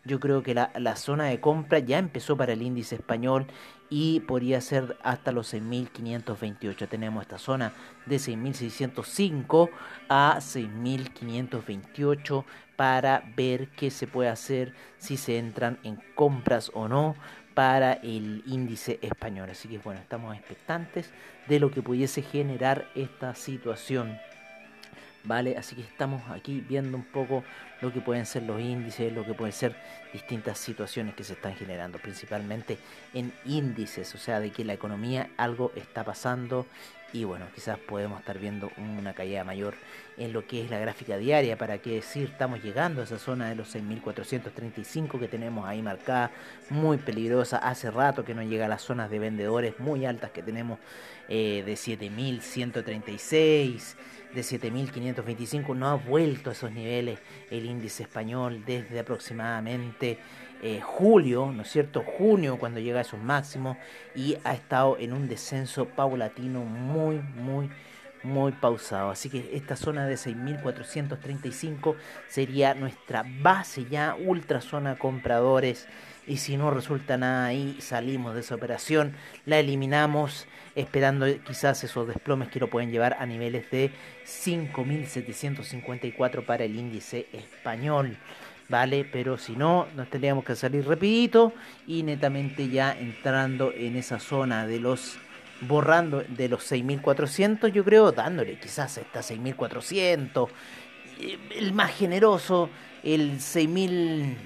Yo 0.05 0.21
creo 0.21 0.43
que 0.43 0.53
la, 0.53 0.71
la, 0.77 0.97
zona 0.97 1.25
de 1.25 1.41
compra 1.41 1.79
ya 1.79 1.99
empezó 1.99 2.37
para 2.37 2.53
el 2.53 2.61
índice 2.61 2.97
español 2.97 3.47
y 3.89 4.21
podría 4.21 4.61
ser 4.61 4.99
hasta 5.03 5.33
los 5.33 5.55
6.528. 5.55 6.87
Tenemos 6.87 7.23
esta 7.23 7.39
zona 7.39 7.73
de 8.05 8.17
6.605 8.17 9.71
a 10.11 10.37
6.528 10.41 12.45
para 12.77 13.23
ver 13.35 13.69
qué 13.69 13.91
se 13.91 14.07
puede 14.07 14.29
hacer 14.29 14.75
si 14.99 15.17
se 15.17 15.39
entran 15.39 15.79
en 15.85 15.99
compras 16.17 16.71
o 16.75 16.87
no 16.87 17.15
para 17.55 17.95
el 17.95 18.43
índice 18.47 18.99
español. 19.03 19.51
Así 19.51 19.69
que 19.69 19.79
bueno, 19.79 20.01
estamos 20.01 20.37
expectantes 20.37 21.11
de 21.49 21.61
lo 21.61 21.71
que 21.71 21.83
pudiese 21.83 22.23
generar 22.23 22.89
esta 22.95 23.35
situación. 23.35 24.19
¿vale? 25.25 25.57
Así 25.57 25.77
que 25.77 25.83
estamos 25.83 26.23
aquí 26.31 26.65
viendo 26.67 26.97
un 26.97 27.05
poco 27.05 27.45
lo 27.81 27.93
que 27.93 28.01
pueden 28.01 28.27
ser 28.27 28.43
los 28.45 28.61
índices, 28.61 29.13
lo 29.13 29.25
que 29.25 29.35
pueden 29.35 29.53
ser 29.53 29.75
distintas 30.13 30.59
situaciones 30.59 31.15
que 31.15 31.25
se 31.25 31.35
están 31.35 31.55
generando, 31.55 31.99
principalmente 31.99 32.79
en 33.15 33.33
índices, 33.45 34.15
o 34.15 34.19
sea, 34.19 34.41
de 34.41 34.51
que 34.51 34.65
la 34.65 34.73
economía 34.73 35.31
algo 35.37 35.73
está 35.77 36.05
pasando 36.05 36.67
y 37.13 37.25
bueno, 37.25 37.47
quizás 37.55 37.79
podemos 37.79 38.21
estar 38.21 38.39
viendo 38.39 38.71
una 38.79 39.13
caída 39.13 39.45
mayor 39.45 39.75
en 40.17 40.33
lo 40.33 40.47
que 40.47 40.65
es 40.65 40.71
la 40.71 40.79
gráfica 40.79 41.19
diaria, 41.19 41.59
para 41.59 41.79
qué 41.79 41.95
decir, 41.95 42.29
estamos 42.33 42.63
llegando 42.63 43.01
a 43.01 43.05
esa 43.05 43.19
zona 43.19 43.49
de 43.49 43.55
los 43.55 43.75
6.435 43.75 45.19
que 45.19 45.29
tenemos 45.29 45.67
ahí 45.67 45.81
marcada, 45.83 46.31
muy 46.71 46.99
peligrosa, 46.99 47.57
hace 47.59 47.91
rato 47.91 48.25
que 48.25 48.35
no 48.35 48.43
llega 48.43 48.67
a 48.67 48.69
las 48.69 48.83
zonas 48.83 49.11
de 49.11 49.19
vendedores 49.19 49.79
muy 49.79 50.07
altas 50.07 50.31
que 50.31 50.43
tenemos 50.43 50.79
eh, 51.29 51.63
de 51.67 51.75
7.136 51.75 53.95
de 54.35 54.41
7.525 54.41 55.77
no 55.77 55.89
ha 55.89 55.95
vuelto 55.95 56.51
a 56.51 56.53
esos 56.55 56.73
niveles 56.73 57.19
el 57.51 57.67
índice 57.67 58.05
español 58.05 58.65
desde 58.65 58.99
aproximadamente 58.99 60.19
eh, 60.63 60.81
julio, 60.81 61.53
¿no 61.53 61.63
es 61.63 61.71
cierto? 61.71 62.03
Junio 62.03 62.59
cuando 62.59 62.81
llega 62.81 62.99
a 62.99 63.03
esos 63.03 63.21
máximos 63.21 63.77
y 64.15 64.37
ha 64.45 64.55
estado 64.55 64.97
en 64.99 65.13
un 65.13 65.29
descenso 65.29 65.87
paulatino 65.87 66.61
muy, 66.61 67.21
muy, 67.35 67.71
muy 68.23 68.53
pausado. 68.53 69.11
Así 69.11 69.29
que 69.29 69.51
esta 69.55 69.77
zona 69.77 70.07
de 70.07 70.15
6.435 70.15 71.97
sería 72.29 72.75
nuestra 72.75 73.25
base 73.41 73.87
ya, 73.91 74.17
ultra 74.19 74.61
zona 74.61 74.97
compradores 74.97 75.89
y 76.27 76.37
si 76.37 76.57
no 76.57 76.71
resulta 76.71 77.17
nada 77.17 77.47
ahí, 77.47 77.77
salimos 77.81 78.35
de 78.35 78.41
esa 78.41 78.55
operación, 78.55 79.17
la 79.45 79.59
eliminamos, 79.59 80.47
esperando 80.77 81.27
quizás 81.45 81.83
esos 81.83 82.07
desplomes 82.07 82.49
que 82.49 82.61
lo 82.61 82.71
pueden 82.71 82.93
llevar 82.93 83.17
a 83.19 83.27
niveles 83.27 83.69
de 83.73 83.91
5.754 84.25 86.47
para 86.47 86.63
el 86.65 86.77
índice 86.77 87.27
español. 87.33 88.17
¿Vale? 88.73 89.05
Pero 89.05 89.37
si 89.37 89.55
no, 89.55 89.87
nos 89.95 90.09
tendríamos 90.09 90.47
que 90.47 90.57
salir 90.57 90.89
rapidito 90.89 91.53
y 91.87 92.05
netamente 92.05 92.71
ya 92.71 92.97
entrando 92.99 93.71
en 93.71 93.97
esa 93.97 94.19
zona 94.19 94.67
de 94.67 94.81
los 94.81 95.19
borrando 95.61 96.25
de 96.27 96.49
los 96.49 96.65
6400, 96.65 97.71
yo 97.71 97.85
creo, 97.85 98.13
dándole 98.13 98.59
quizás 98.59 98.97
hasta 98.97 99.23
6400, 99.23 100.49
el 101.55 101.73
más 101.75 101.93
generoso, 101.93 102.71
el 103.05 103.43
6000 103.43 104.39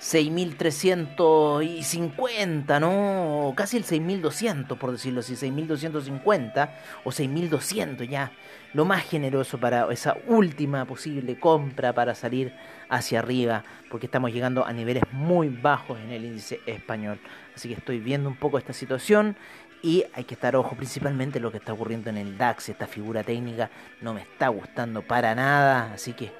6.350, 0.00 2.80
¿no? 2.80 3.52
Casi 3.56 3.76
el 3.76 3.84
6.200, 3.84 4.78
por 4.78 4.92
decirlo 4.92 5.20
así, 5.20 5.34
6.250 5.34 6.70
o 7.04 7.10
6.200 7.10 8.08
ya. 8.08 8.32
Lo 8.72 8.84
más 8.84 9.02
generoso 9.04 9.58
para 9.58 9.92
esa 9.92 10.16
última 10.26 10.84
posible 10.84 11.38
compra 11.40 11.92
para 11.94 12.14
salir 12.14 12.54
hacia 12.88 13.18
arriba, 13.20 13.64
porque 13.90 14.06
estamos 14.06 14.32
llegando 14.32 14.64
a 14.66 14.72
niveles 14.72 15.02
muy 15.12 15.48
bajos 15.48 15.98
en 16.00 16.10
el 16.12 16.24
índice 16.24 16.60
español. 16.66 17.18
Así 17.54 17.68
que 17.68 17.74
estoy 17.74 18.00
viendo 18.00 18.28
un 18.28 18.36
poco 18.36 18.58
esta 18.58 18.74
situación 18.74 19.36
y 19.82 20.04
hay 20.14 20.24
que 20.24 20.34
estar 20.34 20.56
ojo 20.56 20.76
principalmente 20.76 21.40
lo 21.40 21.50
que 21.50 21.58
está 21.58 21.72
ocurriendo 21.72 22.10
en 22.10 22.18
el 22.18 22.36
DAX. 22.36 22.68
Esta 22.68 22.86
figura 22.86 23.22
técnica 23.22 23.70
no 24.00 24.14
me 24.14 24.22
está 24.22 24.48
gustando 24.48 25.02
para 25.02 25.34
nada, 25.34 25.92
así 25.94 26.12
que 26.12 26.32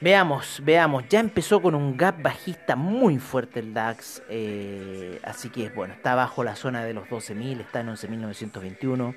Veamos, 0.00 0.62
veamos, 0.64 1.08
ya 1.08 1.18
empezó 1.18 1.60
con 1.60 1.74
un 1.74 1.96
gap 1.96 2.22
bajista 2.22 2.76
muy 2.76 3.18
fuerte 3.18 3.58
el 3.58 3.74
DAX, 3.74 4.22
eh, 4.28 5.18
así 5.24 5.50
que 5.50 5.70
bueno, 5.70 5.94
está 5.94 6.14
bajo 6.14 6.44
la 6.44 6.54
zona 6.54 6.84
de 6.84 6.94
los 6.94 7.08
12.000, 7.08 7.62
está 7.62 7.80
en 7.80 7.88
11.921, 7.88 9.16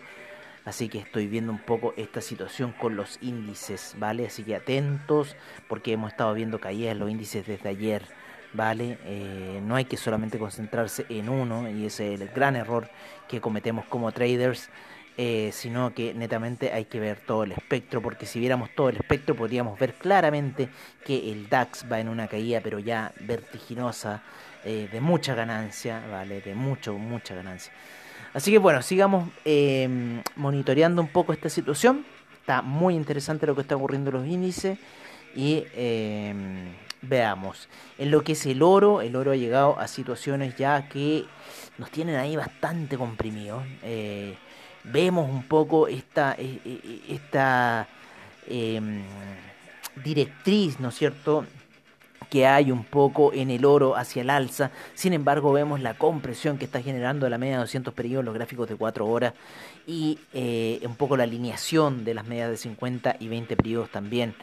así 0.66 0.90
que 0.90 0.98
estoy 0.98 1.28
viendo 1.28 1.52
un 1.52 1.60
poco 1.60 1.94
esta 1.98 2.20
situación 2.20 2.72
con 2.72 2.96
los 2.96 3.20
índices, 3.22 3.94
¿vale? 4.00 4.26
Así 4.26 4.44
que 4.44 4.56
atentos, 4.56 5.36
porque 5.68 5.94
hemos 5.94 6.14
estado 6.14 6.34
viendo 6.34 6.60
caídas 6.60 6.94
en 6.94 7.00
los 7.00 7.12
índices 7.12 7.46
desde 7.46 7.70
ayer, 7.70 8.02
¿vale? 8.54 8.98
Eh, 9.04 9.62
no 9.64 9.76
hay 9.76 9.86
que 9.86 9.98
solamente 9.98 10.40
concentrarse 10.40 11.06
en 11.10 11.30
uno, 11.30 11.70
y 11.70 11.86
es 11.86 12.00
el 12.00 12.28
gran 12.30 12.56
error 12.56 12.90
que 13.28 13.40
cometemos 13.40 13.86
como 13.86 14.12
traders, 14.12 14.72
eh, 15.18 15.52
sino 15.54 15.94
que 15.94 16.14
netamente 16.14 16.72
hay 16.72 16.86
que 16.86 17.00
ver 17.00 17.20
todo 17.20 17.44
el 17.44 17.52
espectro, 17.52 18.02
porque 18.02 18.26
si 18.26 18.40
viéramos 18.40 18.70
todo 18.76 18.90
el 18.90 18.98
espectro 18.98 19.36
podríamos 19.36 19.78
ver 19.78 19.94
claramente 19.94 20.70
que 21.06 21.32
el 21.32 21.50
DAX 21.50 21.86
va 21.92 22.00
en 22.00 22.10
una 22.10 22.28
caída, 22.28 22.62
pero 22.62 22.80
ya 22.80 23.12
vertiginosa, 23.20 24.24
eh, 24.64 24.88
de 24.92 25.02
mucha 25.02 25.36
ganancia, 25.36 26.02
¿vale? 26.10 26.42
De 26.42 26.56
mucho, 26.56 26.94
mucha 26.94 27.36
ganancia. 27.36 27.74
Así 28.34 28.52
que 28.52 28.58
bueno, 28.58 28.82
sigamos 28.82 29.30
em, 29.44 30.22
monitoreando 30.36 31.02
un 31.02 31.10
poco 31.10 31.34
esta 31.34 31.50
situación. 31.50 32.06
Está 32.40 32.62
muy 32.62 32.96
interesante 32.96 33.46
lo 33.46 33.56
que 33.56 33.62
está 33.62 33.76
ocurriendo 33.76 34.10
en 34.12 34.16
los 34.16 34.28
índices 34.28 34.80
y 35.36 35.66
em, 35.76 36.72
veamos. 37.02 37.68
En 37.98 38.12
lo 38.12 38.24
que 38.24 38.34
es 38.34 38.46
el 38.46 38.62
oro, 38.62 39.02
el 39.02 39.16
oro 39.16 39.32
ha 39.32 39.36
llegado 39.36 39.78
a 39.80 39.88
situaciones 39.88 40.56
ya 40.56 40.88
que 40.88 41.26
nos 41.78 41.92
tienen 41.92 42.16
ahí 42.16 42.36
bastante 42.36 42.98
comprimidos. 42.98 43.64
Eh, 43.84 44.38
vemos 44.84 45.30
un 45.30 45.44
poco 45.44 45.88
esta, 45.88 46.36
e, 46.38 46.60
e, 46.66 47.04
e, 47.10 47.16
esta 47.16 47.88
em, 48.48 49.04
directriz, 50.04 50.80
¿no 50.80 50.90
es 50.90 50.96
cierto?, 50.96 51.46
que 52.32 52.48
hay 52.48 52.72
un 52.72 52.86
poco 52.86 53.34
en 53.34 53.52
el 53.52 53.66
oro 53.66 53.98
hacia 53.98 54.22
el 54.22 54.30
alza. 54.30 54.72
Sin 54.94 55.12
embargo, 55.12 55.52
vemos 55.52 55.82
la 55.82 55.96
compresión 55.98 56.58
que 56.58 56.64
está 56.64 56.82
generando 56.82 57.28
la 57.28 57.38
media 57.38 57.56
de 57.56 57.60
200 57.60 57.94
periodos, 57.94 58.24
los 58.24 58.34
gráficos 58.34 58.70
de 58.70 58.78
4 58.78 59.06
horas 59.06 59.34
y 59.86 60.18
eh, 60.32 60.80
un 60.86 60.96
poco 60.96 61.18
la 61.18 61.24
alineación 61.24 62.06
de 62.06 62.14
las 62.14 62.26
medias 62.26 62.50
de 62.50 62.56
50 62.56 63.18
y 63.20 63.28
20 63.28 63.58
periodos 63.58 63.90
también. 63.90 64.34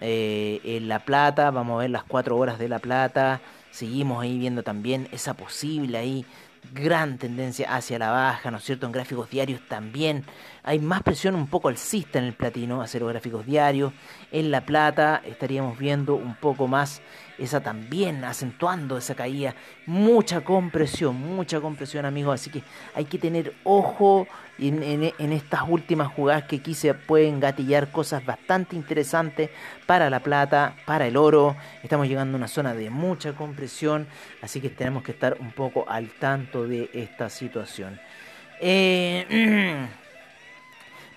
Eh, 0.00 0.60
en 0.64 0.88
La 0.88 1.04
Plata, 1.04 1.50
vamos 1.50 1.76
a 1.76 1.82
ver 1.82 1.90
las 1.90 2.04
4 2.04 2.34
horas 2.34 2.58
de 2.58 2.70
La 2.70 2.78
Plata. 2.78 3.42
Seguimos 3.70 4.22
ahí 4.22 4.38
viendo 4.38 4.62
también 4.62 5.08
esa 5.12 5.34
posible 5.34 5.98
ahí 5.98 6.24
gran 6.72 7.18
tendencia 7.18 7.74
hacia 7.74 7.98
la 7.98 8.10
baja, 8.10 8.50
¿no 8.50 8.58
es 8.58 8.64
cierto? 8.64 8.86
En 8.86 8.92
gráficos 8.92 9.30
diarios 9.30 9.60
también 9.68 10.24
hay 10.62 10.78
más 10.78 11.02
presión 11.02 11.34
un 11.34 11.46
poco 11.46 11.68
alcista 11.68 12.18
en 12.18 12.24
el 12.24 12.34
platino, 12.34 12.80
hacia 12.82 13.00
los 13.00 13.10
gráficos 13.10 13.44
diarios. 13.44 13.92
En 14.32 14.50
la 14.50 14.64
plata 14.64 15.22
estaríamos 15.24 15.78
viendo 15.78 16.14
un 16.14 16.34
poco 16.36 16.66
más 16.66 17.02
esa 17.38 17.60
también 17.60 18.24
acentuando 18.24 18.96
esa 18.96 19.14
caída. 19.14 19.54
Mucha 19.86 20.42
compresión, 20.42 21.16
mucha 21.20 21.60
compresión 21.60 22.04
amigos, 22.04 22.40
así 22.40 22.50
que 22.50 22.62
hay 22.94 23.04
que 23.04 23.18
tener 23.18 23.54
ojo 23.64 24.26
en, 24.58 25.32
estas 25.32 25.62
últimas 25.66 26.08
jugadas 26.08 26.44
que 26.44 26.56
aquí 26.56 26.74
se 26.74 26.94
pueden 26.94 27.40
gatillar 27.40 27.90
cosas 27.90 28.24
bastante 28.24 28.76
interesantes 28.76 29.50
para 29.86 30.10
la 30.10 30.20
plata, 30.20 30.76
para 30.86 31.06
el 31.06 31.16
oro. 31.16 31.56
Estamos 31.82 32.06
llegando 32.06 32.36
a 32.36 32.38
una 32.38 32.48
zona 32.48 32.74
de 32.74 32.90
mucha 32.90 33.32
compresión, 33.32 34.06
así 34.42 34.60
que 34.60 34.70
tenemos 34.70 35.02
que 35.02 35.12
estar 35.12 35.36
un 35.40 35.52
poco 35.52 35.84
al 35.88 36.10
tanto 36.10 36.66
de 36.66 36.90
esta 36.92 37.28
situación. 37.28 37.98
Eh, 38.60 39.88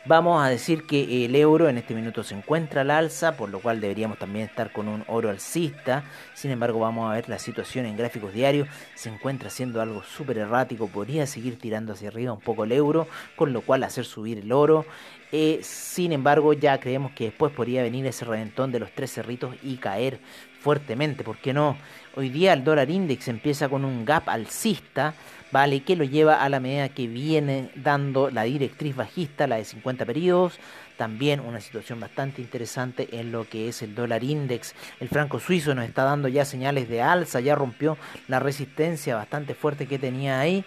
Vamos 0.07 0.41
a 0.41 0.47
decir 0.47 0.85
que 0.85 1.25
el 1.25 1.35
euro 1.35 1.67
en 1.67 1.77
este 1.77 1.93
minuto 1.93 2.23
se 2.23 2.33
encuentra 2.33 2.79
al 2.79 2.91
alza, 2.91 3.35
por 3.35 3.49
lo 3.49 3.59
cual 3.59 3.81
deberíamos 3.81 4.17
también 4.17 4.45
estar 4.45 4.71
con 4.71 4.87
un 4.87 5.03
oro 5.07 5.29
alcista. 5.29 6.05
Sin 6.33 6.49
embargo, 6.49 6.79
vamos 6.79 7.11
a 7.11 7.15
ver 7.15 7.27
la 7.27 7.37
situación 7.39 7.85
en 7.85 7.97
gráficos 7.97 8.31
diarios. 8.31 8.69
Se 8.95 9.09
encuentra 9.09 9.49
siendo 9.49 9.81
algo 9.81 10.01
súper 10.03 10.37
errático. 10.37 10.87
Podría 10.87 11.27
seguir 11.27 11.59
tirando 11.59 11.91
hacia 11.91 12.07
arriba 12.07 12.31
un 12.31 12.39
poco 12.39 12.63
el 12.63 12.71
euro, 12.71 13.05
con 13.35 13.51
lo 13.51 13.59
cual 13.59 13.83
hacer 13.83 14.05
subir 14.05 14.37
el 14.37 14.53
oro. 14.53 14.85
Eh, 15.33 15.59
sin 15.61 16.13
embargo, 16.13 16.53
ya 16.53 16.79
creemos 16.79 17.11
que 17.11 17.25
después 17.25 17.51
podría 17.51 17.83
venir 17.83 18.05
ese 18.05 18.23
reventón 18.23 18.71
de 18.71 18.79
los 18.79 18.93
tres 18.93 19.11
cerritos 19.11 19.57
y 19.61 19.75
caer 19.75 20.21
fuertemente. 20.67 21.23
¿Por 21.23 21.37
qué 21.37 21.53
no? 21.53 21.77
Hoy 22.17 22.27
día 22.27 22.51
el 22.51 22.65
dólar 22.65 22.89
index 22.89 23.29
empieza 23.29 23.69
con 23.69 23.85
un 23.85 24.03
gap 24.03 24.27
alcista 24.27 25.13
¿vale? 25.49 25.79
Que 25.79 25.95
lo 25.95 26.03
lleva 26.03 26.43
a 26.43 26.49
la 26.49 26.59
medida 26.59 26.89
que 26.89 27.07
viene 27.07 27.69
dando 27.73 28.29
la 28.29 28.43
directriz 28.43 28.93
bajista, 28.93 29.47
la 29.47 29.55
de 29.55 29.63
50 29.63 30.05
periodos. 30.05 30.59
También 30.97 31.39
una 31.39 31.61
situación 31.61 32.01
bastante 32.01 32.41
interesante 32.41 33.07
en 33.13 33.31
lo 33.31 33.47
que 33.47 33.69
es 33.69 33.81
el 33.81 33.95
dólar 33.95 34.25
index. 34.25 34.75
El 34.99 35.07
franco 35.07 35.39
suizo 35.39 35.73
nos 35.73 35.85
está 35.85 36.03
dando 36.03 36.27
ya 36.27 36.43
señales 36.43 36.89
de 36.89 37.01
alza, 37.01 37.39
ya 37.39 37.55
rompió 37.55 37.97
la 38.27 38.39
resistencia 38.39 39.15
bastante 39.15 39.53
fuerte 39.53 39.87
que 39.87 39.99
tenía 39.99 40.41
ahí. 40.41 40.65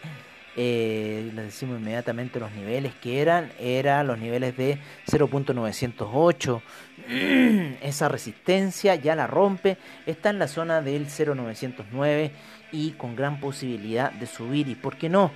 Eh, 0.56 1.30
les 1.34 1.44
decimos 1.46 1.78
inmediatamente 1.78 2.40
los 2.40 2.50
niveles 2.52 2.92
que 2.94 3.20
eran, 3.20 3.52
eran 3.58 4.06
los 4.06 4.18
niveles 4.18 4.56
de 4.56 4.78
0.908. 5.06 6.60
Esa 7.82 8.08
resistencia 8.08 8.94
ya 8.96 9.14
la 9.14 9.26
rompe, 9.26 9.78
está 10.06 10.30
en 10.30 10.38
la 10.38 10.48
zona 10.48 10.82
del 10.82 11.06
0.909 11.06 12.30
y 12.72 12.92
con 12.92 13.16
gran 13.16 13.40
posibilidad 13.40 14.12
de 14.12 14.26
subir. 14.26 14.68
¿Y 14.68 14.74
por 14.74 14.96
qué 14.96 15.08
no? 15.08 15.30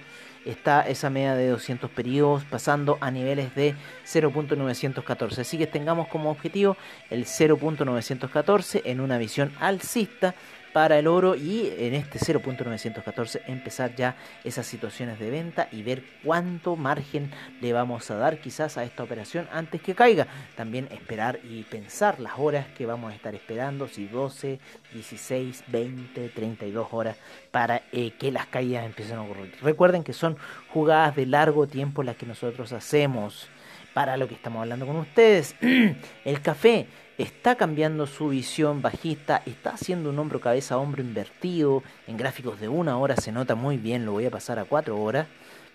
Está 0.44 0.83
esa 0.83 1.09
media 1.09 1.35
de 1.35 1.49
200 1.49 1.90
periodos 1.90 2.44
pasando 2.44 2.99
a 3.00 3.11
niveles 3.11 3.54
de 3.54 3.75
0.914. 4.06 5.38
Así 5.38 5.56
que 5.56 5.66
tengamos 5.66 6.06
como 6.09 6.30
objetivo 6.30 6.76
el 7.09 7.25
0.914 7.25 8.83
en 8.85 9.00
una 9.00 9.16
visión 9.16 9.52
alcista 9.59 10.35
para 10.75 10.99
el 10.99 11.07
oro 11.07 11.37
y 11.37 11.73
en 11.78 11.95
este 11.95 12.19
0.914 12.19 13.43
empezar 13.47 13.95
ya 13.95 14.16
esas 14.43 14.66
situaciones 14.66 15.21
de 15.21 15.31
venta 15.31 15.69
y 15.71 15.85
ver 15.85 16.02
cuánto 16.25 16.75
margen 16.75 17.31
le 17.61 17.73
vamos 17.73 18.11
a 18.11 18.16
dar 18.16 18.40
quizás 18.40 18.76
a 18.76 18.83
esta 18.83 19.04
operación 19.04 19.47
antes 19.52 19.81
que 19.81 19.95
caiga. 19.95 20.26
También 20.57 20.88
esperar 20.90 21.38
y 21.45 21.62
pensar 21.62 22.19
las 22.19 22.33
horas 22.38 22.66
que 22.76 22.87
vamos 22.87 23.12
a 23.12 23.14
estar 23.14 23.37
esperando, 23.37 23.87
si 23.87 24.09
12, 24.09 24.59
16, 24.93 25.64
20, 25.69 26.28
32 26.31 26.89
horas 26.91 27.19
para 27.52 27.82
eh, 27.93 28.10
que 28.19 28.32
las 28.32 28.47
caídas 28.49 28.84
empiecen 28.84 29.19
a 29.19 29.23
ocurrir. 29.23 29.54
Recuerden 29.63 30.02
que 30.02 30.13
son 30.13 30.37
jugadas 30.71 31.15
de 31.15 31.26
largo 31.26 31.69
tiempo 31.69 32.02
las 32.02 32.17
que 32.17 32.26
nosotros 32.26 32.73
hacemos 32.73 33.49
para 33.93 34.17
lo 34.17 34.26
que 34.26 34.34
estamos 34.34 34.60
hablando 34.60 34.87
con 34.87 34.97
ustedes. 34.97 35.54
el 36.25 36.41
café 36.43 36.89
está 37.19 37.55
cambiando 37.55 38.07
su 38.07 38.29
visión 38.29 38.83
bajista, 38.83 39.43
está 39.47 39.71
haciendo 39.71 40.11
un 40.11 40.19
hombro 40.19 40.41
cabeza 40.41 40.79
hombro 40.79 41.03
invertido, 41.03 41.83
en 42.07 42.17
gráficos 42.17 42.61
de 42.61 42.69
una 42.69 42.99
hora 42.99 43.17
se 43.17 43.33
nota 43.33 43.55
muy 43.55 43.77
bien, 43.77 44.05
lo 44.05 44.13
voy 44.13 44.27
a 44.27 44.31
pasar 44.31 44.59
a 44.59 44.65
cuatro 44.65 45.00
horas 45.00 45.27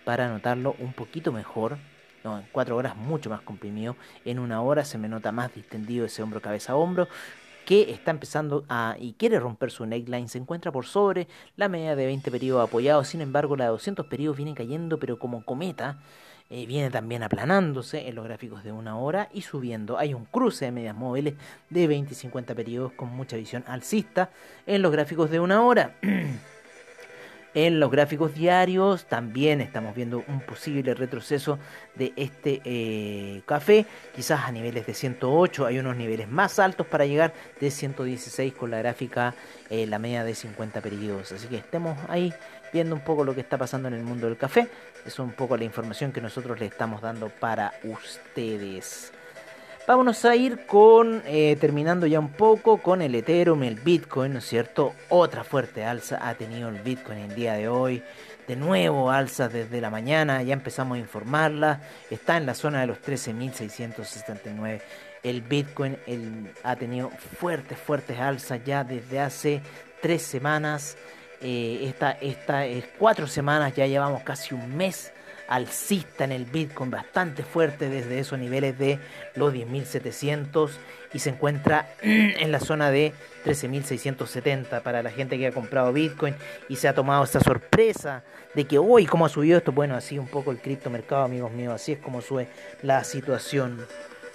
para 0.04 0.28
notarlo 0.28 0.75
un 0.80 0.93
poquito 0.93 1.32
mejor. 1.32 1.78
No, 2.21 2.38
en 2.38 2.45
cuatro 2.52 2.75
horas 2.75 2.97
mucho 2.97 3.30
más 3.30 3.39
comprimido, 3.41 3.95
en 4.25 4.39
una 4.39 4.62
hora 4.62 4.84
se 4.84 4.97
me 4.97 5.08
nota 5.08 5.32
más 5.32 5.56
distendido 5.56 6.06
ese 6.06 6.21
hombro 6.21 6.41
cabeza 6.41 6.75
hombro 6.75 7.08
que 7.65 7.91
está 7.91 8.12
empezando 8.12 8.65
a 8.67 8.97
y 8.99 9.13
quiere 9.13 9.39
romper 9.39 9.71
su 9.71 9.86
neckline, 9.86 10.28
se 10.28 10.39
encuentra 10.39 10.71
por 10.71 10.86
sobre 10.86 11.30
la 11.56 11.69
media 11.69 11.95
de 11.95 12.08
20 12.08 12.30
periodos 12.30 12.67
apoyados, 12.67 13.08
sin 13.08 13.21
embargo 13.21 13.56
la 13.56 13.65
de 13.65 13.69
200 13.69 14.08
periodos 14.08 14.36
viene 14.36 14.54
cayendo 14.54 14.99
pero 14.99 15.17
como 15.17 15.45
cometa 15.45 15.99
eh, 16.51 16.65
viene 16.65 16.89
también 16.89 17.21
aplanándose 17.21 18.07
en 18.07 18.15
los 18.15 18.25
gráficos 18.25 18.63
de 18.63 18.71
una 18.71 18.97
hora 18.97 19.29
y 19.31 19.43
subiendo. 19.43 19.99
Hay 19.99 20.15
un 20.15 20.25
cruce 20.25 20.65
de 20.65 20.71
medias 20.71 20.95
móviles 20.95 21.35
de 21.69 21.88
20 21.88 22.13
y 22.13 22.15
50 22.15 22.55
periodos 22.55 22.91
con 22.93 23.09
mucha 23.09 23.38
visión 23.38 23.63
alcista 23.67 24.31
en 24.65 24.81
los 24.81 24.91
gráficos 24.91 25.29
de 25.29 25.39
una 25.39 25.62
hora. 25.62 25.95
En 27.55 27.79
los 27.79 27.89
gráficos 27.89 28.35
diarios 28.35 29.05
también 29.05 29.59
estamos 29.59 29.95
viendo 29.95 30.23
un 30.27 30.39
posible 30.41 30.93
retroceso 30.93 31.57
de 31.95 32.13
este 32.15 32.62
eh, 32.63 33.41
café, 33.47 33.88
quizás 34.15 34.41
a 34.45 34.51
niveles 34.51 34.85
de 34.85 34.93
108, 34.93 35.65
hay 35.65 35.79
unos 35.79 35.95
niveles 35.95 36.29
más 36.29 36.59
altos 36.59 36.85
para 36.85 37.07
llegar 37.07 37.33
de 37.59 37.71
116 37.71 38.53
con 38.53 38.69
la 38.69 38.77
gráfica, 38.77 39.33
eh, 39.71 39.88
la 39.88 39.97
media 39.97 40.23
de 40.23 40.35
50 40.35 40.79
periodos. 40.81 41.31
Así 41.31 41.47
que 41.47 41.57
estemos 41.57 41.97
ahí 42.07 42.31
viendo 42.71 42.95
un 42.95 43.01
poco 43.01 43.23
lo 43.23 43.34
que 43.36 43.41
está 43.41 43.58
pasando 43.58 43.88
en 43.88 43.95
el 43.95 44.03
mundo 44.03 44.27
del 44.27 44.38
café. 44.38 44.67
Es 45.05 45.19
un 45.19 45.32
poco 45.32 45.58
la 45.58 45.63
información 45.63 46.12
que 46.12 46.21
nosotros 46.21 46.60
le 46.60 46.65
estamos 46.65 47.01
dando 47.01 47.29
para 47.29 47.73
ustedes. 47.84 49.12
Vámonos 49.89 50.23
a 50.23 50.36
ir 50.36 50.67
con, 50.67 51.23
eh, 51.25 51.58
terminando 51.60 52.05
ya 52.05 52.19
un 52.19 52.29
poco, 52.29 52.77
con 52.77 53.01
el 53.01 53.15
Ethereum, 53.15 53.63
el 53.63 53.73
Bitcoin, 53.73 54.34
¿no 54.34 54.38
es 54.38 54.45
cierto? 54.45 54.93
Otra 55.10 55.43
fuerte 55.43 55.84
alza 55.84 56.19
ha 56.21 56.36
tenido 56.36 56.69
el 56.69 56.79
Bitcoin 56.82 57.17
el 57.17 57.34
día 57.34 57.53
de 57.53 57.69
hoy. 57.69 58.03
De 58.47 58.55
nuevo 58.55 59.10
alza 59.10 59.49
desde 59.49 59.82
la 59.82 59.89
mañana, 59.89 60.43
ya 60.43 60.53
empezamos 60.53 60.95
a 60.95 60.99
informarla. 60.99 61.82
Está 62.12 62.38
en 62.38 62.45
la 62.45 62.53
zona 62.53 62.82
de 62.82 62.86
los 62.88 63.01
13.679. 63.01 64.82
El 65.23 65.41
Bitcoin 65.41 65.97
ha 66.63 66.75
tenido 66.75 67.10
fuertes, 67.10 67.77
fuertes 67.79 68.19
alzas 68.19 68.60
ya 68.63 68.84
desde 68.84 69.19
hace 69.19 69.62
tres 70.03 70.21
semanas. 70.21 70.97
Eh, 71.41 71.80
esta, 71.84 72.12
esta, 72.12 72.65
cuatro 72.97 73.28
semanas 73.28 73.73
ya 73.75 73.88
llevamos 73.88 74.23
casi 74.23 74.54
un 74.54 74.75
mes 74.75 75.13
alcista 75.49 76.25
en 76.25 76.32
el 76.32 76.45
Bitcoin 76.45 76.91
bastante 76.91 77.41
fuerte 77.43 77.89
desde 77.89 78.19
esos 78.19 78.38
niveles 78.38 78.78
de 78.78 78.99
los 79.36 79.52
10.700 79.52 80.69
y 81.12 81.19
se 81.19 81.32
encuentra 81.32 81.89
en 82.02 82.52
la 82.52 82.60
zona 82.60 82.91
de 82.91 83.13
13.670 83.45 84.82
para 84.84 85.02
la 85.02 85.10
gente 85.10 85.39
que 85.39 85.47
ha 85.47 85.52
comprado 85.52 85.91
Bitcoin 85.91 86.36
y 86.69 86.75
se 86.75 86.88
ha 86.88 86.93
tomado 86.93 87.23
esta 87.23 87.39
sorpresa 87.39 88.23
de 88.54 88.65
que 88.65 88.78
hoy 88.78 89.08
cómo 89.08 89.25
ha 89.25 89.30
subido 89.30 89.58
esto. 89.58 89.71
Bueno, 89.71 89.95
así 89.95 90.19
un 90.19 90.28
poco 90.28 90.52
el 90.52 90.60
criptomercado, 90.60 91.23
amigos 91.23 91.52
míos, 91.52 91.73
así 91.73 91.93
es 91.93 91.99
como 91.99 92.21
sube 92.21 92.47
la 92.84 93.04
situación. 93.04 93.84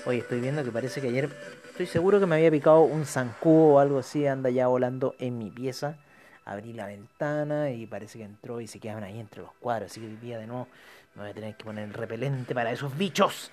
Hoy 0.07 0.19
estoy 0.19 0.41
viendo 0.41 0.65
que 0.65 0.73
parece 0.73 1.01
que 1.01 1.09
ayer 1.09 1.31
estoy 1.71 1.87
seguro 1.87 2.19
que 2.19 2.27
me 2.27 2.35
había 2.35 2.51
picado 2.51 2.81
un 2.81 3.07
zancudo 3.07 3.75
o 3.75 3.79
algo 3.79 4.01
así, 4.01 4.27
anda 4.27 4.51
ya 4.51 4.67
volando 4.67 5.15
en 5.21 5.39
mi 5.39 5.51
pieza. 5.51 5.97
Abrí 6.45 6.73
la 6.73 6.87
ventana 6.87 7.71
y 7.71 7.87
parece 7.87 8.19
que 8.19 8.25
entró 8.25 8.61
y 8.61 8.67
se 8.67 8.79
quedaban 8.79 9.05
ahí 9.05 9.19
entre 9.19 9.43
los 9.43 9.53
cuadros. 9.55 9.91
Así 9.91 10.01
que 10.01 10.07
hoy 10.07 10.17
día 10.17 10.39
de 10.39 10.47
nuevo 10.47 10.69
me 11.15 11.23
voy 11.23 11.31
a 11.31 11.35
tener 11.35 11.57
que 11.57 11.65
poner 11.65 11.93
repelente 11.93 12.55
para 12.55 12.71
esos 12.73 12.97
bichos. 12.97 13.51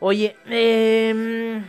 Oye, 0.00 0.36
eh, 0.46 1.62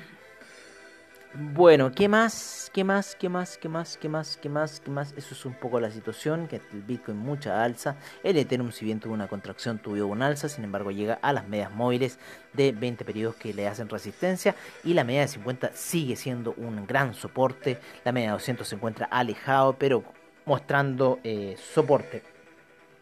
bueno, 1.34 1.92
¿qué 1.92 2.08
más? 2.08 2.72
¿Qué 2.74 2.84
más? 2.84 3.16
¿Qué 3.16 3.30
más? 3.30 3.56
¿Qué 3.58 3.70
más? 3.70 3.98
¿Qué 3.98 4.10
más? 4.10 4.38
¿Qué 4.38 4.50
más? 4.50 4.80
¿Qué 4.80 4.90
más? 4.90 5.14
Eso 5.16 5.36
es 5.36 5.46
un 5.46 5.54
poco 5.54 5.80
la 5.80 5.92
situación, 5.92 6.48
que 6.48 6.56
el 6.74 6.82
Bitcoin 6.82 7.18
mucha 7.18 7.64
alza. 7.64 7.98
El 8.24 8.36
Ethereum 8.38 8.72
si 8.72 8.84
bien 8.84 9.00
tuvo 9.00 9.14
una 9.14 9.28
contracción, 9.28 9.78
tuvo 9.78 10.08
una 10.08 10.26
alza, 10.26 10.50
sin 10.50 10.64
embargo 10.64 10.90
llega 10.90 11.20
a 11.22 11.32
las 11.32 11.48
medias 11.48 11.72
móviles 11.72 12.18
de 12.54 12.72
20 12.72 13.06
periodos 13.06 13.36
que 13.36 13.54
le 13.54 13.68
hacen 13.68 13.90
resistencia 13.90 14.56
y 14.84 14.96
la 14.96 15.04
media 15.04 15.22
de 15.22 15.28
50 15.28 15.72
sigue 15.76 16.16
siendo 16.16 16.56
un 16.58 16.88
gran 16.88 17.14
soporte. 17.14 17.80
La 18.04 18.12
media 18.12 18.30
de 18.30 18.34
200 18.34 18.68
se 18.68 18.76
encuentra 18.76 19.06
alejado, 19.06 19.74
pero 19.78 20.04
mostrando 20.46 21.20
eh, 21.24 21.56
soporte 21.74 22.24